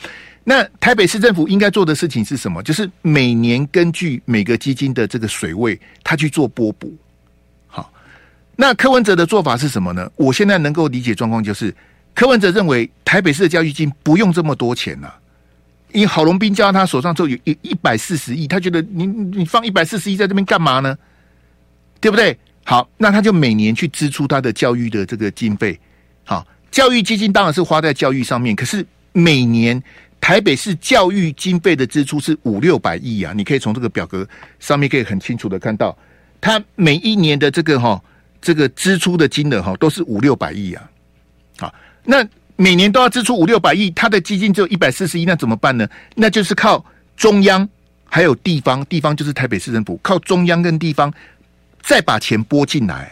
[0.45, 2.63] 那台北市政府应该做的事情是什么？
[2.63, 6.97] 就是每年根据每个基金的这个水位，他去做拨补。
[7.67, 7.93] 好
[8.57, 10.11] 那柯文哲的做法是什么呢？
[10.17, 11.75] 我现在能够理解状况就是，
[12.15, 15.13] 柯文哲认为台北市的教育金不用这么多钱呐、
[15.93, 20.97] 因郝龙斌交到他手上之后有一一百四十亿，他觉得你你放一百四十亿在这边干嘛呢？
[22.01, 22.37] 对不对？
[22.65, 25.79] 好，那他就每年去支出他的教育的这个经费。
[26.25, 29.83] 好，教育基金当然是花在教育上面，可是每年
[30.21, 33.33] 台北市教育经费的支出是五六百亿啊！
[33.37, 34.27] 你可以从这个表格
[34.61, 35.97] 上面可以很清楚的看到，
[36.41, 38.03] 他每一年的这个哈。
[38.45, 40.91] 这个支出的金额哈都是五六百亿啊，
[41.59, 42.27] 好，那
[42.57, 45.89] 每年都要支出五六百亿，他的基金只有一百四十亿，那怎么办呢？
[46.15, 46.85] 那就是靠
[47.17, 47.69] 中央
[48.05, 51.13] 还有地方，地方就是台北市政府，靠中央跟地方
[51.83, 53.11] 再把钱拨进来，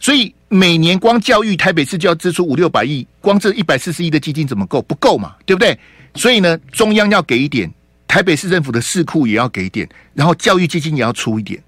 [0.00, 4.80] 所以每年光教育台北市就要支出五六百亿，光这一百四十亿的基金怎么够？
[4.82, 5.78] 不够嘛，对不对？
[6.14, 7.70] 所以呢，中央要给一点，
[8.08, 11.62] 台北市政府的市库也要给一点，然后教育基金也要出一点。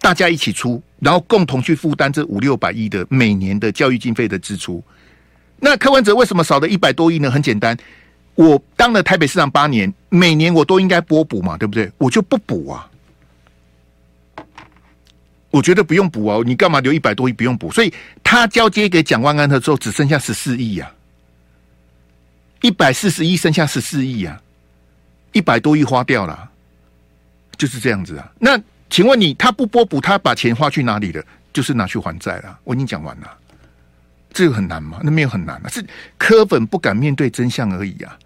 [0.00, 4.82] 大家一起出，然后共同去负担这五六百亿的每年的教育经费的支出。
[5.64, 7.30] 那柯文哲为什么少了一百多亿呢？
[7.30, 7.76] 很简单，
[8.34, 11.88] 我当了台北市长八年，每年我都应该拨补嘛，对不对？
[11.98, 12.90] 我就不补啊，
[15.50, 17.70] 我觉得不用补啊，你干嘛留一百多亿不用补？
[17.70, 17.94] 所以
[18.24, 20.90] 他交接给蒋万安的时候，只剩下十四亿呀，
[22.62, 24.40] 一百四十亿剩下十四亿呀，
[25.30, 26.50] 一百多亿花掉了，
[27.56, 28.30] 就是这样子啊。
[28.38, 28.60] 那。
[28.92, 31.24] 请问你，他不拨补，他把钱花去哪里了？
[31.50, 32.58] 就是拿去还债了。
[32.62, 33.38] 我已经讲完了，
[34.32, 34.98] 这个很难吗？
[35.02, 35.84] 那没有很难啊，是
[36.18, 38.18] 柯粉不敢面对真相而已啊。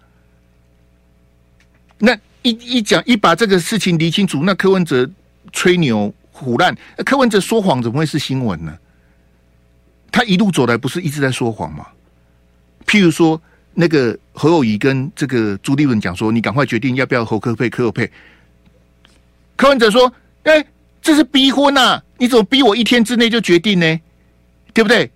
[1.99, 5.09] 那一一讲一把这个事情理清楚，那柯文哲
[5.51, 8.77] 吹牛唬烂，柯文哲说谎怎么会是新闻呢？
[10.11, 11.87] 他一路走来不是一直在说谎吗？
[12.85, 13.41] 譬如说，
[13.73, 18.09] 那个侯友仪跟这个朱立伦讲说：“你赶快决定要不要侯柯配柯侯配。”
[19.55, 20.11] 柯文哲说。
[20.43, 20.65] 哎、
[21.01, 22.03] 这是逼婚呐、啊！
[22.17, 23.99] 你怎么逼我一天之内就决定呢？
[24.73, 25.11] 对不对？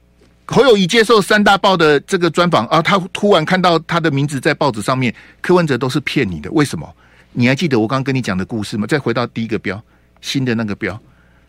[0.51, 6.93] 侯友宜接受三大报的这个专访啊，他突然看到他的名字在报纸上面，柯文哲都是骗你的，为什么？
[7.31, 8.85] 你还记得我刚刚跟你讲的故事吗？
[8.85, 9.81] 再回到第一个标，
[10.19, 10.99] 新的那个标，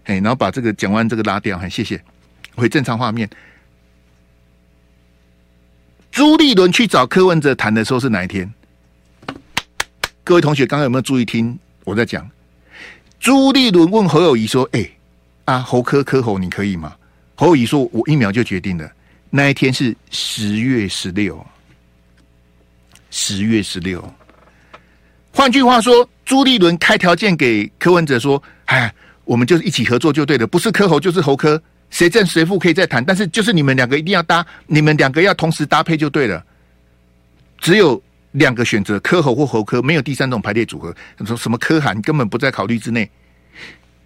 [0.05, 2.01] 哎，然后把这个讲完这个拉掉，很谢谢，
[2.55, 3.29] 回正常画面。
[6.13, 8.53] 朱立伦去找柯文哲谈的时候是哪一天？
[10.23, 12.31] 各位同学，刚刚有没有注意听我在讲？
[13.19, 14.89] 朱立伦问侯友谊说：“哎、
[15.47, 16.95] 啊，侯科柯侯，你可以吗？”
[17.43, 18.89] 侯友宜说：“我一秒就决定了。”
[19.29, 21.45] 那一天是十月十六，
[23.11, 24.01] 十月十六。
[25.33, 36.45] 换句话说，朱立伦开条件给柯文哲说：“哎，我们就是一起合作就对了，不是柯侯就是侯科，谁正谁负可以再谈，但是就是你们两个一定要搭，你们两个要同时搭配就对了。
[37.59, 38.01] 只有。”
[38.33, 40.97] 两个选择，柯侯或侯科，没有第三种排列组合。
[41.27, 43.11] 说什么柯韩根本不在考虑之内。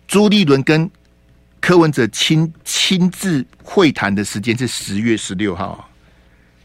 [0.08, 0.90] 朱立伦跟
[1.66, 5.90] 柯文哲亲亲自会谈的时间是十月十六号。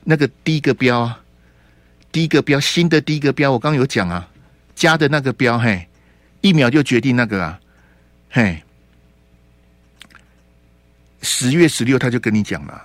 [0.04, 1.12] 那个第一个标，
[2.12, 4.30] 第一个标，新的第一个标，我刚有讲啊，
[4.76, 5.88] 加的那个标，嘿，
[6.42, 7.60] 一秒就决定那个啊，
[8.30, 8.62] 嘿，
[11.24, 12.80] 十月十六他就跟你讲了。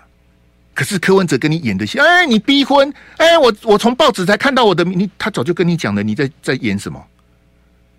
[0.72, 7.07] 可是柯文哲跟你演的戏，哎，你逼婚，哎，我我从报纸才看到我的，你他早就跟你讲了，你在在演什么？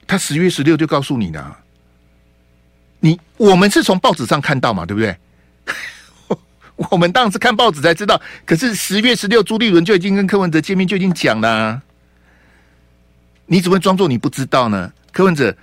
[0.07, 1.59] 他十月十六就告诉你了，
[3.07, 5.15] 你我们是从报纸上看到嘛，对不对？
[6.91, 8.21] 我们当然是看报纸才知道。
[8.45, 11.81] 可是十月十六，朱立伦就已经跟柯文哲见面，就已经讲了，
[13.45, 14.91] 你怎么会装作你不知道呢？
[15.13, 15.55] 柯文哲，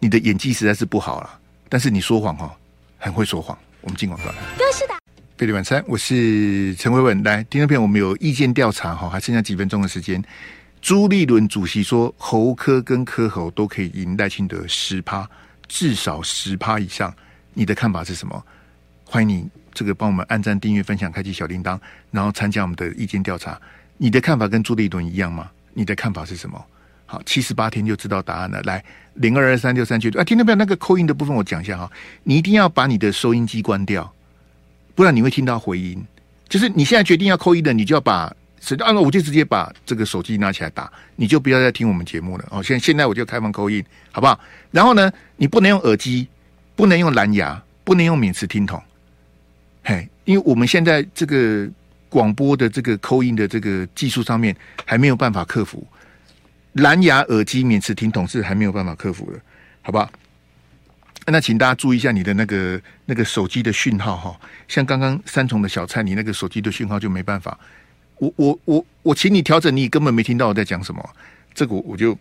[0.00, 2.52] 你的演技实在是不好了，但是你说谎哈，
[2.98, 3.56] 很会说谎。
[3.80, 4.26] 我们进广告。
[4.72, 4.94] 是的。
[5.36, 7.22] 贝蒂晚餐，我是陈维文。
[7.22, 10.20] 来，听众朋友，我们有意见调查哈，还剩下几分钟的时间。
[10.82, 15.28] 朱立伦主席说，侯科跟柯侯都可以赢赖清德十趴，
[15.68, 17.14] 至少十趴以上。
[17.54, 18.44] 你的看法是什么？
[19.04, 21.78] 欢迎你这个帮我们按赞、订阅、分享、开启小铃铛，
[22.10, 23.60] 然后参加我们的意见调查。
[23.96, 25.50] 你的看法跟朱立伦一样吗？
[25.74, 26.64] 你的看法是什么？
[27.06, 28.60] 好，七十八天就知道答案了。
[28.62, 30.56] 来，零二二三六三九啊，听到没有？
[30.56, 31.90] 那个扣音的部分我讲一下哈，
[32.22, 34.12] 你一定要把你的收音机关掉，
[34.94, 36.04] 不然你会听到回音。
[36.48, 42.44] 就是你现在决定要扣音的，你就要把，是按照我就直接把这个手机拿起来打，你就不要再听我们节目了。
[42.50, 44.38] 哦，现现在我就开放扣音，好不好？
[44.70, 46.26] 然后呢，你不能用耳机，
[46.76, 48.82] 不能用蓝牙，不能用免持听筒，
[49.84, 51.68] 嘿，因为我们现在这个
[52.08, 55.86] 广播的这个扣音的这个技术上面还没有办法克服。
[56.74, 59.40] 蓝牙耳机免持听筒是还没有办法克服的，
[59.82, 60.10] 好不好？
[61.30, 67.58] 那请大家注意一下你的那个那个手机的讯号哈，像刚刚三重的小蔡，你那个手机的讯号就没办法。
[68.18, 71.10] 我我我我请你调整，你根本没听到我在讲什么，
[71.54, 72.16] 这个我就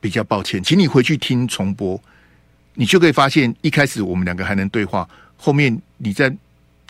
[0.00, 2.00] 比较抱歉，请你回去听重播，
[2.74, 6.34] 你就可以发现一开始我们两个还能对话，后面你在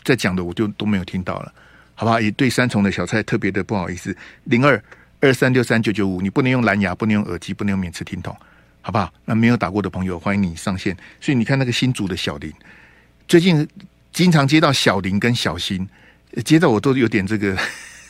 [0.03, 1.53] 在讲的我就都没有听到了，
[1.95, 2.19] 好不好？
[2.19, 4.81] 也对三重的小蔡特别的不好意思，零二。
[5.23, 8.35] 二三六三九九五，你不能用蓝牙，不能用耳机，不能用免持听筒，
[8.81, 9.09] 好不好？
[9.23, 10.93] 那没有打过的朋友，欢迎你上线。
[11.21, 12.51] 所以你看那个新组的小林，
[13.25, 13.65] 最近
[14.11, 15.87] 经常接到小林跟小新，
[16.43, 17.57] 接到我都有点这个，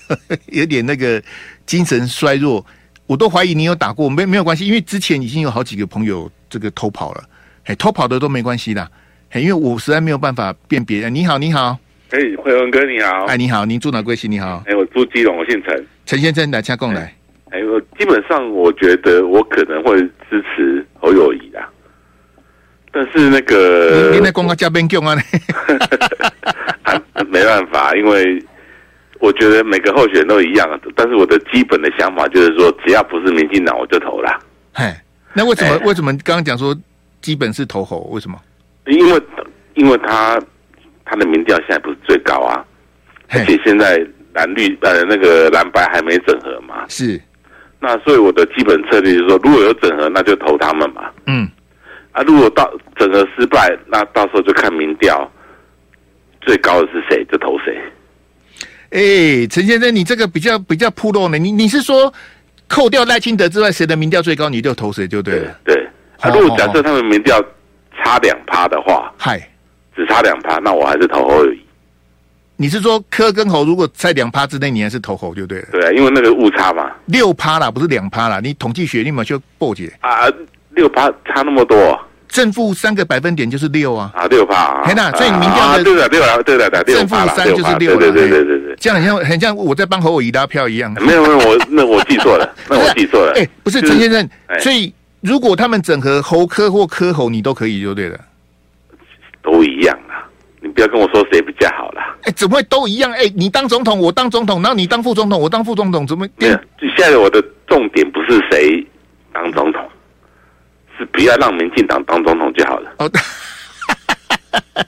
[0.48, 1.22] 有点那个
[1.66, 2.66] 精神衰弱，
[3.08, 7.24] 我都怀疑你有打过，没没有关系，因为之前已经有好几个朋友这个偷跑了，
[7.66, 8.90] 哎，偷跑的都没关系啦，
[9.32, 11.10] 哎，因为我实在没有办法辨别。
[11.10, 11.78] 你好，你好。
[12.12, 14.30] 哎，慧文哥你好，哎，你好，您住哪贵姓？
[14.30, 17.12] 你好，哎，我住基隆，我姓陈，陈先生来加贡来。
[17.50, 21.68] 哎，我基本上我觉得我可能会支持侯友谊啦，
[22.92, 25.18] 但是那个你那广告加边讲啊？
[26.84, 28.40] 啊， 没办法，因为
[29.24, 34.38] 我觉得每个候选人都一样，但是我的基本的想法就是说，只要不是民进党，我就投了。
[34.74, 34.86] 嘿，
[35.34, 35.80] 那为什么？
[35.86, 36.76] 为什么刚刚讲说
[37.22, 38.00] 基本是投侯？
[38.12, 38.38] 为什么？
[38.86, 39.22] 因为
[39.76, 40.40] 因为他。
[41.06, 42.66] 他的民调现在不是最高啊，
[43.30, 47.22] 而且现在蓝绿呃那个蓝白还没整合嘛，是，
[47.80, 51.12] 那所以我的基本策略就是说，如果有整合，那就投他们嘛。
[51.28, 51.48] 嗯，
[52.14, 55.30] 啊，如果到整合失败，那到时候就看民调
[56.42, 57.78] 最高的是谁，就投谁。
[58.94, 61.38] 哎，陈先生，你这个比较比较铺路呢？
[61.38, 62.14] 你你是说
[62.68, 65.60] 扣掉赖清德之外，谁的民调最高，你就投谁就对了。
[65.66, 65.86] 对，对
[66.20, 67.44] 啊，如果假设他们民调
[67.98, 69.50] 差两趴的话，嗨。
[69.96, 71.60] 只差两趴，那我还是投侯而已。
[72.56, 75.68] 你是说柯跟侯如果在两趴之内，你还是投侯就对了？
[75.72, 78.40] 对啊，因为那个误差嘛，六趴啦，不是两趴啦。
[78.40, 80.28] 你统计学你有没有去破解啊？
[80.72, 82.00] 六趴差那么多，
[82.34, 90.92] 正负三个百分点就是六啊啊，六趴啊，嘿呐，所以你民调的对的，对的，对的，正负三就是六，对对对对对，这样很像很像我在帮侯友宜拉票一样。
[91.00, 93.34] 没有没有，我那我记错了， 那我记错了。
[93.36, 94.28] 哎，不是陈先生，
[94.60, 94.92] 所以
[95.22, 98.20] 如果他们整合侯科或科侯，你都可以就对了，
[99.44, 100.26] 都一样啊。
[100.60, 100.68] 你。
[100.70, 102.02] 不要跟我说谁比较好了。
[102.24, 103.12] 哎，怎么会都一样？
[103.12, 106.28] 哎，你当总统，我当总统，然后你当副总统，我当副总统，怎么？
[106.38, 106.60] 没有，
[106.98, 108.84] 现在我的重点不是谁
[109.32, 109.86] 当总统，
[111.04, 112.92] 是不要让民进党当总统就好了。
[113.00, 113.12] 哦，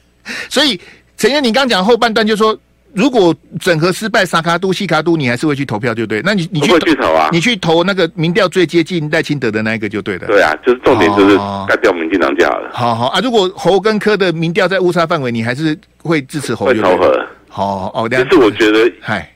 [0.50, 0.80] 所以
[1.18, 2.58] 陈燕，你刚讲后半段就说。
[2.98, 6.22] 如果整合失败，沙卡都、西卡都，你还是会去投票，就对。
[6.24, 7.28] 那你你去，去投啊？
[7.30, 10.26] 你去投那个民调最接近赖清德的那一个就对了。
[10.28, 11.36] 对啊，就是重点就是
[11.68, 12.70] 干掉民进党就好了。
[12.72, 16.68] 好好啊，如果侯跟柯的民调在误差范围，你还是会支持侯？
[16.68, 17.12] 会投侯。
[17.50, 19.30] 好哦，但是我觉得，嗨，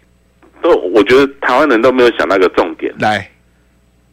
[0.61, 2.93] 都我觉得台湾人都没有想那个重点。
[2.99, 3.29] 来，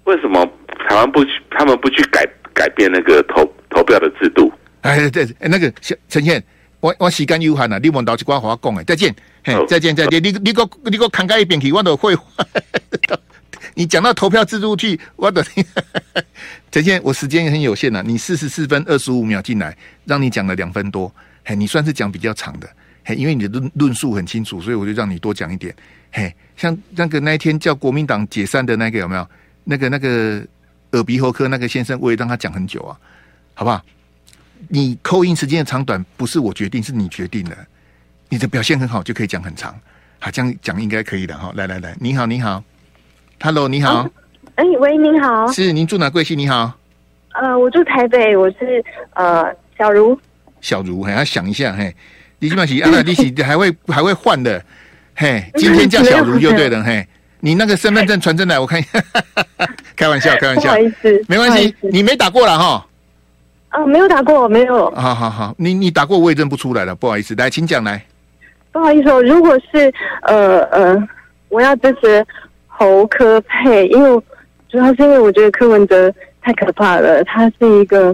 [0.07, 0.45] 为什么
[0.89, 1.31] 台湾不去？
[1.53, 2.27] 他们不去改
[2.57, 4.51] 改变那个投投票的制度？
[4.81, 5.71] 哎，对，哎，那个
[6.09, 6.43] 陈燕。
[6.81, 9.15] 我我时间有限啊，你问到一寡话我讲诶，再见，
[9.45, 12.17] 嘿，再见，再见，你你个你个看开一边去，我都会。
[13.75, 15.43] 你讲到投票制度去，我都
[16.71, 17.01] 再见。
[17.03, 21.13] 我时间也很有限啊，你四十四分二十五秒进来，让你讲了两分多，
[21.45, 22.69] 嘿，你算是讲比较长的，
[23.05, 25.75] 嘿，因为你的论论述很清楚，所以我就让你多讲一点，
[26.13, 29.27] 嘿，像那个那一天叫国民党解散的那个有没有？
[29.65, 30.47] 那个那个
[30.97, 32.97] 耳鼻喉科那个先生，我也让他讲很久啊，
[33.55, 33.81] 好不好？
[34.69, 37.57] 你扣音时间的长短不是我决定，是你决定的。
[38.29, 39.73] 你的表现很好，就可以讲很长。
[40.19, 41.53] 好，这样讲应该可以的哈。
[41.55, 42.65] 来来来，你好，你好
[43.41, 44.09] ，Hello，你好。
[44.57, 45.47] 哎、哦，喂，您好。
[45.53, 46.37] 是您住哪贵姓？
[46.37, 46.77] 你好。
[47.35, 48.83] 呃，我住台北，我是
[49.15, 50.19] 呃小茹。
[50.63, 51.95] 小茹，还要想一下嘿。
[52.39, 54.65] 你起码是啊，你是还会还会换的
[55.15, 55.45] 嘿。
[55.57, 57.07] 今天叫小茹就对了嘿。
[57.47, 59.01] 你那个身份证传真来，我看一下。
[59.95, 62.85] 开玩笑， 开玩笑，不好意思，没关系，你没打过了哈。
[63.69, 64.91] 啊，没有打过，没有。
[64.97, 67.37] 好好好，你你打过我也认不出来了，不好意思。
[67.37, 68.05] 来，请讲来。
[68.73, 69.93] 不好意思，哦如果是
[70.23, 71.09] 呃呃，
[71.49, 72.27] 我要支持
[72.67, 74.21] 侯科佩，因为
[74.69, 78.13] 主要是因为我觉得柯文哲太可怕了，他是一个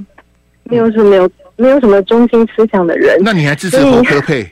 [0.64, 3.16] 没有什么没有没有什么中心思想的人。
[3.22, 4.46] 那你还支持侯科配？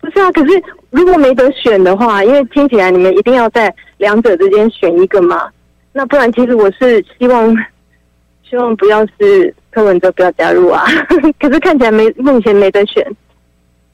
[0.00, 5.48] 不是啊，可是如果没得选的话，因为听起来你们一定要在两者之间选一个嘛。
[5.92, 7.54] 那不然，其实我是希望，
[8.48, 10.84] 希望不要是柯文哲不要加入啊。
[11.38, 13.04] 可是看起来没目前没得选。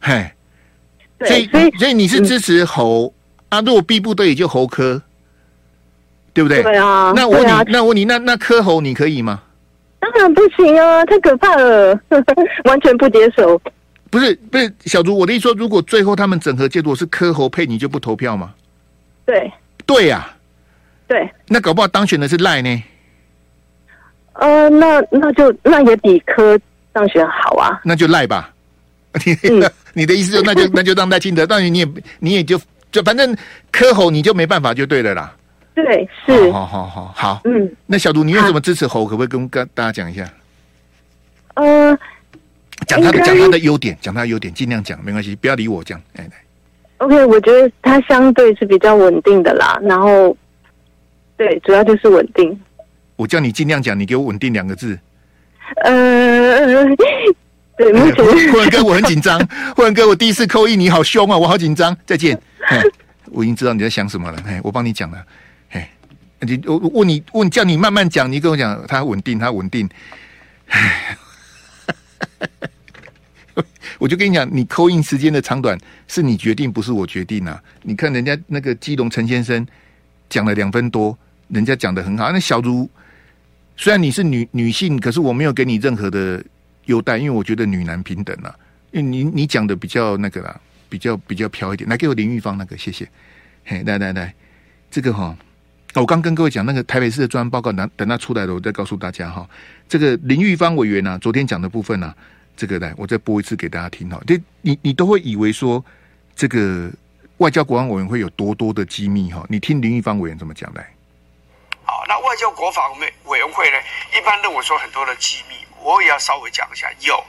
[0.00, 0.30] 嘿，
[1.20, 3.12] 所以所以所以你是支持侯、
[3.48, 3.60] 嗯、啊？
[3.62, 5.02] 如果逼不得已就侯科，
[6.32, 6.62] 对不对？
[6.62, 7.12] 对啊。
[7.16, 9.42] 那我问你，啊、那我问你，那那柯侯你可以吗？
[9.98, 11.98] 当然不行啊，太可怕了，
[12.64, 13.60] 完全不接受。
[14.10, 18.54] 不是不是，小竹，我的意思说，如果最后他们整合结果是柯侯配，你就不投票吗？
[19.24, 19.52] 对
[19.84, 20.36] 对呀、啊，
[21.08, 21.28] 对。
[21.48, 22.82] 那搞不好当选的是赖呢？
[24.34, 26.58] 呃，那那就那也比柯
[26.92, 27.80] 当选好啊。
[27.84, 28.52] 那就赖吧。
[29.24, 31.88] 你、嗯、 你的意思就那就 那就让赖清德，当然你也
[32.20, 32.60] 你也就
[32.92, 33.36] 就反正
[33.72, 35.34] 柯侯你就没办法就对了啦。
[35.74, 36.52] 对，是。
[36.52, 37.40] 好好好好。
[37.44, 39.04] 嗯，那小竹，你为什么支持侯？
[39.04, 40.28] 可不可以跟跟大家讲一下？
[41.54, 41.98] 呃。
[42.86, 46.00] 讲他的讲他的优点，讲他的优点，尽量讲，没关系，不要理我讲。
[46.14, 46.28] 哎
[46.98, 49.78] ，OK，我觉得他相对是比较稳定的啦。
[49.82, 50.36] 然后，
[51.36, 52.58] 对，主要就是稳定。
[53.16, 54.98] 我叫你尽量讲，你给我稳定两个字。
[55.82, 56.86] 呃，
[57.76, 59.38] 对，目前霍文哥我很紧张，
[59.76, 61.96] 霍文哥我第一次扣一，你好凶啊，我好紧张。
[62.06, 62.40] 再见。
[63.32, 64.38] 我已经知道你在想什么了。
[64.46, 65.18] 哎，我帮你讲了。
[65.70, 65.90] 哎，
[66.40, 69.88] 你我问你问叫你慢慢讲，你跟我讲他稳定，他稳定。
[70.68, 71.18] 哎。
[73.98, 77.62] 我就跟你讲，你扣印时间的长短是你决定，不是我决定啊！
[77.82, 79.66] 你看人家那个基隆陈先生
[80.28, 81.16] 讲了两分多，
[81.48, 82.30] 人家讲得很好。
[82.30, 82.88] 那小茹
[83.76, 86.44] 虽然你是女女性，可是我没有给你任何的
[86.84, 88.54] 优待，因为我觉得女男平等啊。
[88.92, 91.88] 因为你你讲的比较那个啦，比较比较飘一点。
[91.88, 93.08] 来给我林玉芳那个，谢谢。
[93.64, 94.34] 嘿，来来来，
[94.90, 95.36] 这个哈，
[95.94, 99.48] 我刚跟各位讲那个台北市的专案报告，等等他出来了，我再告诉大家哈。
[99.88, 102.16] 这个林玉芳委员啊，昨天讲的部分呢、啊。
[102.56, 104.18] 这个来，我再播一次给大家听哈。
[104.26, 105.84] 这你你都会以为说，
[106.34, 106.90] 这个
[107.36, 109.44] 外交国安委员会有多多的机密哈？
[109.48, 110.88] 你听林玉芳委员怎么讲来？
[111.84, 113.76] 好，那外交国防委委员会呢？
[114.16, 116.90] 一般认为说很多的机密，我也要稍微讲一下。
[117.00, 117.22] 有，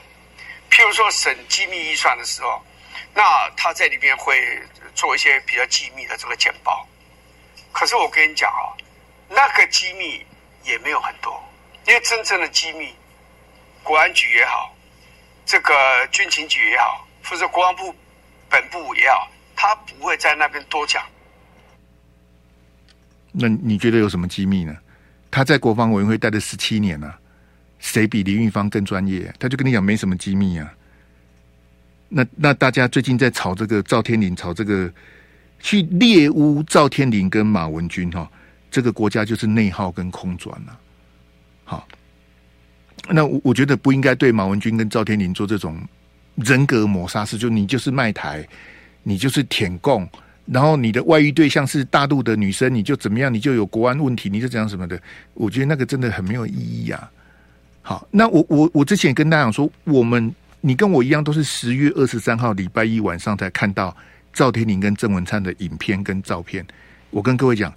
[0.70, 2.60] 譬如说审机密预算的时候，
[3.14, 4.58] 那他在里面会
[4.94, 6.88] 做一些比较机密的这个简报。
[7.70, 8.72] 可是我跟你讲啊，
[9.28, 10.24] 那个机密
[10.64, 11.38] 也没有很多，
[11.86, 12.94] 因为真正的机密，
[13.82, 14.74] 国安局也好。
[15.48, 15.72] 这个
[16.12, 17.94] 军情局也好，或者国防部
[18.50, 19.26] 本部也好，
[19.56, 21.02] 他不会在那边多讲。
[23.32, 24.76] 那你觉得有什么机密呢？
[25.30, 27.18] 他在国防委员会待了十七年了，啊，
[27.78, 29.34] 谁比林玉芳更专业？
[29.38, 30.70] 他就跟你讲没什么机密啊。
[32.10, 34.92] 那那大家最近在炒这个赵天麟，炒这个
[35.60, 38.30] 去猎污赵天麟跟马文君哈，
[38.70, 40.78] 这个国家就是内耗跟空转了，啊。
[41.64, 41.88] 好。
[43.10, 45.80] 那我我觉得不应该对马文君跟赵天林做这种
[46.36, 48.46] 人格抹杀式，就你就是卖台，
[49.02, 50.08] 你就是舔共，
[50.46, 55.00] 然后你的外遇对象是大陆的女生，你就怎么样，你就有国安问题，你就怎样什么的，
[55.34, 57.10] 我觉得那个真的很没有意义啊。
[57.80, 63.96] 好，那我我我之前也跟大家讲说，我们你跟我一样，都是十月二十三号礼拜一晚上才看到
[64.32, 66.66] 赵天林跟郑文灿的影片跟照片。
[67.10, 67.72] 我跟各位讲，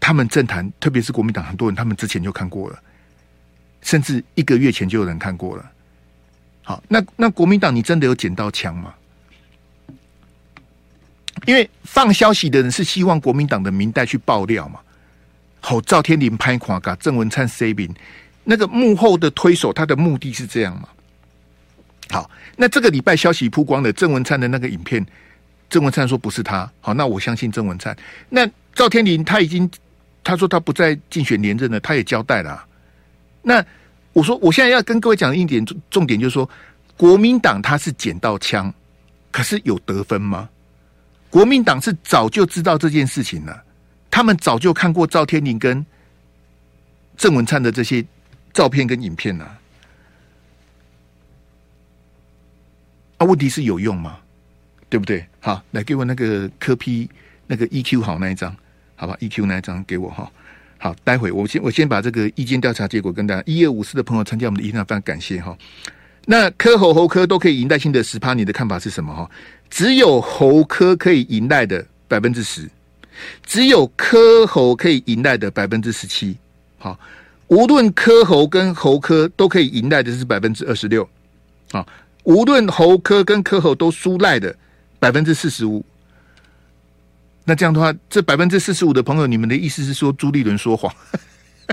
[0.00, 2.78] 他们政坛，特别是国民党很多人，他们之前就看过了。
[3.84, 5.70] 甚至一个月前就有人看过了。
[6.64, 8.92] 好，那那国民党，你真的有捡到枪吗？
[11.46, 14.80] 因为放消息的人是希望国民党的民代去爆料嘛。
[15.60, 17.94] 好，赵天麟拍垮噶郑文灿 C 名，
[18.44, 20.88] 那个幕后的推手，他的目的是这样嘛？
[22.10, 25.04] 好，那这个礼拜消息曝光的郑文灿的那个影片，
[25.68, 26.70] 郑文灿说不是他。
[26.80, 27.94] 好，那我相信郑文灿。
[28.30, 29.70] 那赵天麟他已经
[30.22, 32.64] 他说他不再竞选连任了，他也交代了。
[33.44, 33.64] 那
[34.12, 36.48] 我说，我现在要跟各位讲一点重重点，就是说，
[36.96, 38.72] 国民党他是捡到枪，
[39.30, 40.48] 可是有得分吗？
[41.30, 43.62] 国民党是早就知道这件事情了，
[44.10, 45.84] 他们早就看过赵天麟跟
[47.16, 48.04] 郑文灿的这些
[48.52, 49.58] 照片跟影片了。
[53.18, 54.18] 啊，问题是有用吗？
[54.88, 55.26] 对不对？
[55.40, 57.10] 好，来给我那个柯 P
[57.46, 58.56] 那个 EQ 好那一张，
[58.94, 60.30] 好吧？EQ 那一张给我哈。
[60.78, 65.56] 好，待会我先我先把这个意见调查结果跟大家一二五四的朋友参加我们的议论，非常感谢哈。
[66.26, 69.30] 那科侯侯柯都可以赢赖清德十趴，你的看法是什么哈？
[69.70, 72.68] 只有侯柯可以赢赖的百分之十，
[73.44, 76.36] 只有柯侯可以赢赖的百分之十七。
[76.78, 76.98] 好，
[77.48, 81.08] 无论柯侯跟侯柯都可以赢赖的是百分之二十六。
[81.72, 81.86] 啊，
[82.24, 84.54] 无论侯柯跟柯侯都输赖的
[84.98, 85.84] 百分之四十五。
[87.44, 90.92] 那这样的话，这百分之四十五的朋友，你们的意思是说朱立伦说谎？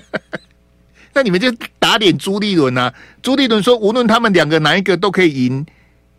[1.13, 2.93] 那你们就打脸朱立伦啊！
[3.21, 5.65] 朱立伦说，无论他们两个哪一个都可以赢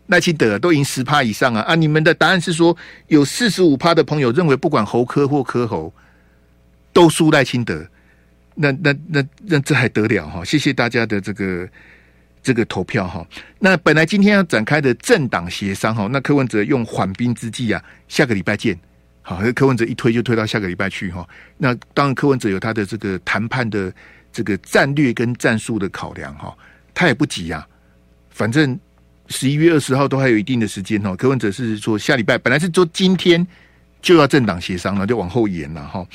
[0.07, 1.61] 赖清德，都赢十趴以上啊！
[1.61, 2.77] 啊，你们的答案是说，
[3.07, 5.91] 有四十五趴的朋友认为，不管侯科或柯侯，
[6.91, 7.83] 都输赖清德。
[8.53, 10.45] 那那那那这还得了哈？
[10.45, 11.67] 谢谢大家的这个
[12.43, 13.25] 这个投票哈。
[13.57, 18.77] 那本来今天要展开的政党协商哈，那柯文哲用缓兵之计啊，下个礼拜见。
[19.25, 21.25] 好，柯文哲一推就推到下个礼拜去哈。
[21.57, 23.91] 那当然，柯文哲有他的这个谈判的
[24.33, 26.53] 这个战略跟战术的考量哈，
[26.93, 27.65] 他也不急呀。
[28.29, 28.77] 反正
[29.27, 31.15] 十一月二十号都还有一定的时间哈。
[31.15, 33.47] 柯文哲是说下礼拜本来是说今天
[34.01, 36.05] 就要政党协商了，就往后延了哈。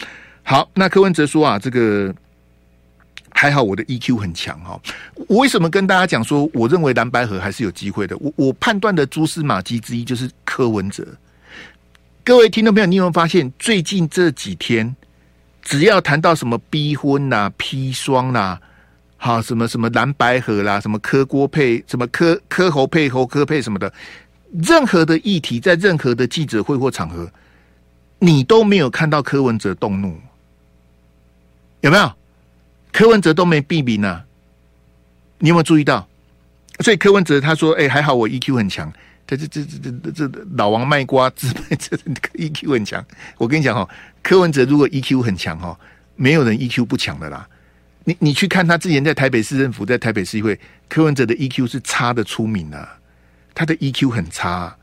[0.43, 2.15] 好，那柯文哲说啊，这个
[3.31, 4.79] 还好我的 EQ 很强哈。
[5.29, 8.15] 我为什么跟大家讲说，我认为蓝白合还是有机会的？
[8.19, 11.07] 我我判断的蛛丝马迹之一就是柯文哲。
[12.29, 14.95] 各位听众朋友，你有没有发现最近这几天，
[15.63, 18.61] 只要谈到什么逼婚呐、砒霜啦，
[19.17, 23.91] 好什么什么蓝白合啦，什么柯锅配，什么柯柯侯配侯柯配什么的，
[24.63, 27.27] 任何的议题，在任何的记者会或场合，
[28.19, 30.15] 你都没有看到柯文哲动怒，
[31.81, 32.13] 有没有？
[32.93, 34.23] 柯文哲都没避名啊，
[35.39, 36.07] 你有没有注意到？
[36.81, 38.93] 所以柯文哲他说：“哎、还好我 EQ 很强。”
[39.37, 41.97] 这这这这这这老王卖瓜，自卖这
[42.35, 43.05] EQ 很强。
[43.37, 43.87] 我跟你讲哈，
[44.23, 45.79] 柯文哲如果 EQ 很强哈，
[46.17, 47.47] 没有人 EQ 不强的啦。
[48.05, 50.59] 你你去看他之前在台北市政府，在台北市议会，
[50.89, 52.99] 柯文哲的 EQ 是差的出名啊，
[53.55, 54.75] 他的 EQ 很差。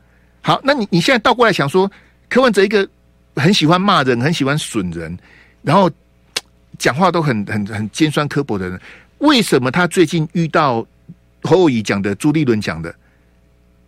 [0.42, 1.90] 好，那你你现在倒过来想说，
[2.28, 2.88] 柯文哲一个
[3.34, 5.18] 很喜欢骂人，很喜欢损人，
[5.62, 5.90] 然后
[6.78, 8.80] 讲话都很很很尖酸刻薄的人，
[9.18, 10.86] 为什么他最近遇到
[11.42, 12.94] 侯友宜讲的、朱立伦讲的？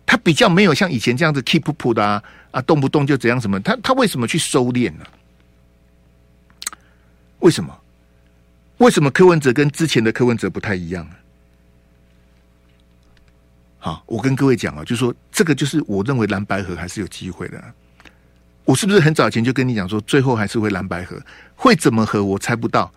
[0.09, 3.59] 他比较没有像以前这样子 keep up 的啊啊，动不动就怎样什么？
[3.59, 5.05] 他他为什么去收敛呢？
[7.41, 7.79] 为什么？
[8.79, 11.07] 为什么柯文哲跟之前的柯文哲不太一样？
[13.77, 17.63] 好，我跟各位讲啊，就说这个就是我认为蓝白合还是有机会的。
[18.65, 21.21] 我是不是很早前就跟你讲说，最后还是会蓝白合？
[21.55, 22.23] 会怎么合？
[22.23, 22.91] 我猜不到。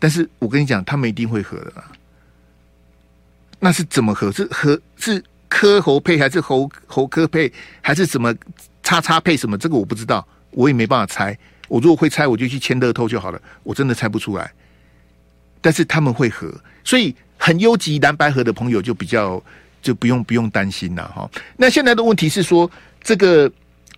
[0.00, 1.84] 但是我跟你讲，他们一定会合的。
[3.60, 4.32] 那是怎么合？
[4.32, 5.22] 是合是？
[5.48, 8.34] 柯侯配还是侯侯柯配还是什么
[8.82, 9.56] 叉叉配什么？
[9.58, 11.36] 这个我不知道，我也没办法猜。
[11.68, 13.40] 我如果会猜，我就去签乐透就好了。
[13.62, 14.50] 我真的猜不出来。
[15.60, 19.42] 但是他们会合，所以很优级蓝白合的朋友就比较
[19.82, 21.28] 就不用不用担心了哈。
[21.56, 22.70] 那现在的问题是说，
[23.02, 23.50] 这个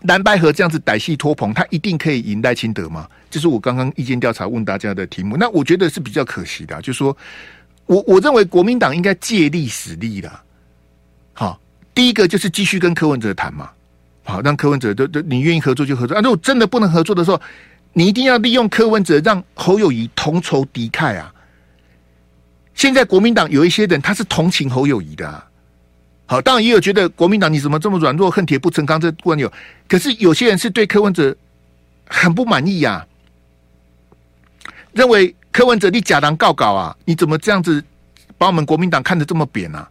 [0.03, 3.07] 蓝白合这样子歹戏拖棚，他一定可以赢赖清德吗？
[3.29, 5.37] 这是我刚刚意见调查问大家的题目。
[5.37, 7.17] 那我觉得是比较可惜的，就是说
[7.87, 10.41] 我我认为国民党应该借力使力的。
[11.41, 11.59] 好，
[11.95, 13.70] 第一个就是继续跟柯文哲谈嘛，
[14.24, 16.20] 好，让柯文哲都都你愿意合作就合作啊。
[16.20, 17.41] 如果真的不能合作的时候，
[17.95, 21.34] 你一定要利用柯文哲让侯友宜同仇敌忾啊。
[22.74, 25.49] 现在国民党有一些人他是同情侯友宜的，啊，
[26.26, 29.51] 好，当然也有觉得国民党你怎么这么软弱，恨铁不成钢，这不然有。
[29.88, 31.34] 可是有些人是对柯文哲
[32.07, 33.07] 很不满意呀，啊，
[34.93, 37.82] 认为柯文哲你假狼告稿啊，你怎么这样子
[38.36, 39.88] 把我们国民党看得这么扁啊？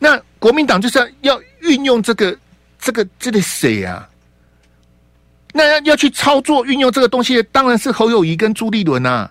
[0.00, 2.36] 那国民党就是要要运用这个
[2.80, 4.08] 这个这个谁啊？
[5.52, 9.30] 那要要去操作运用这个东西，当然是侯友宜跟朱立伦啊！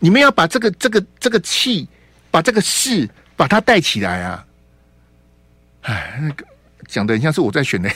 [0.00, 1.88] 你们要把这个这个这个气，
[2.32, 4.44] 把这个势把它带起来啊！
[5.82, 6.44] 哎，那个
[6.88, 7.88] 讲的很像是我在选的，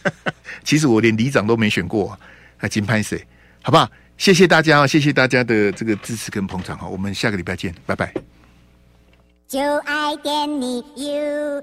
[0.64, 2.18] 其实我连里长都没选过，
[2.56, 3.22] 还金拍谁？
[3.62, 3.86] 好不好？
[4.16, 4.86] 谢谢大家啊！
[4.86, 6.88] 谢谢大家的这个支持跟捧场哈！
[6.88, 8.12] 我们下个礼拜见，拜拜。
[9.52, 11.62] 就爱点你 UFO。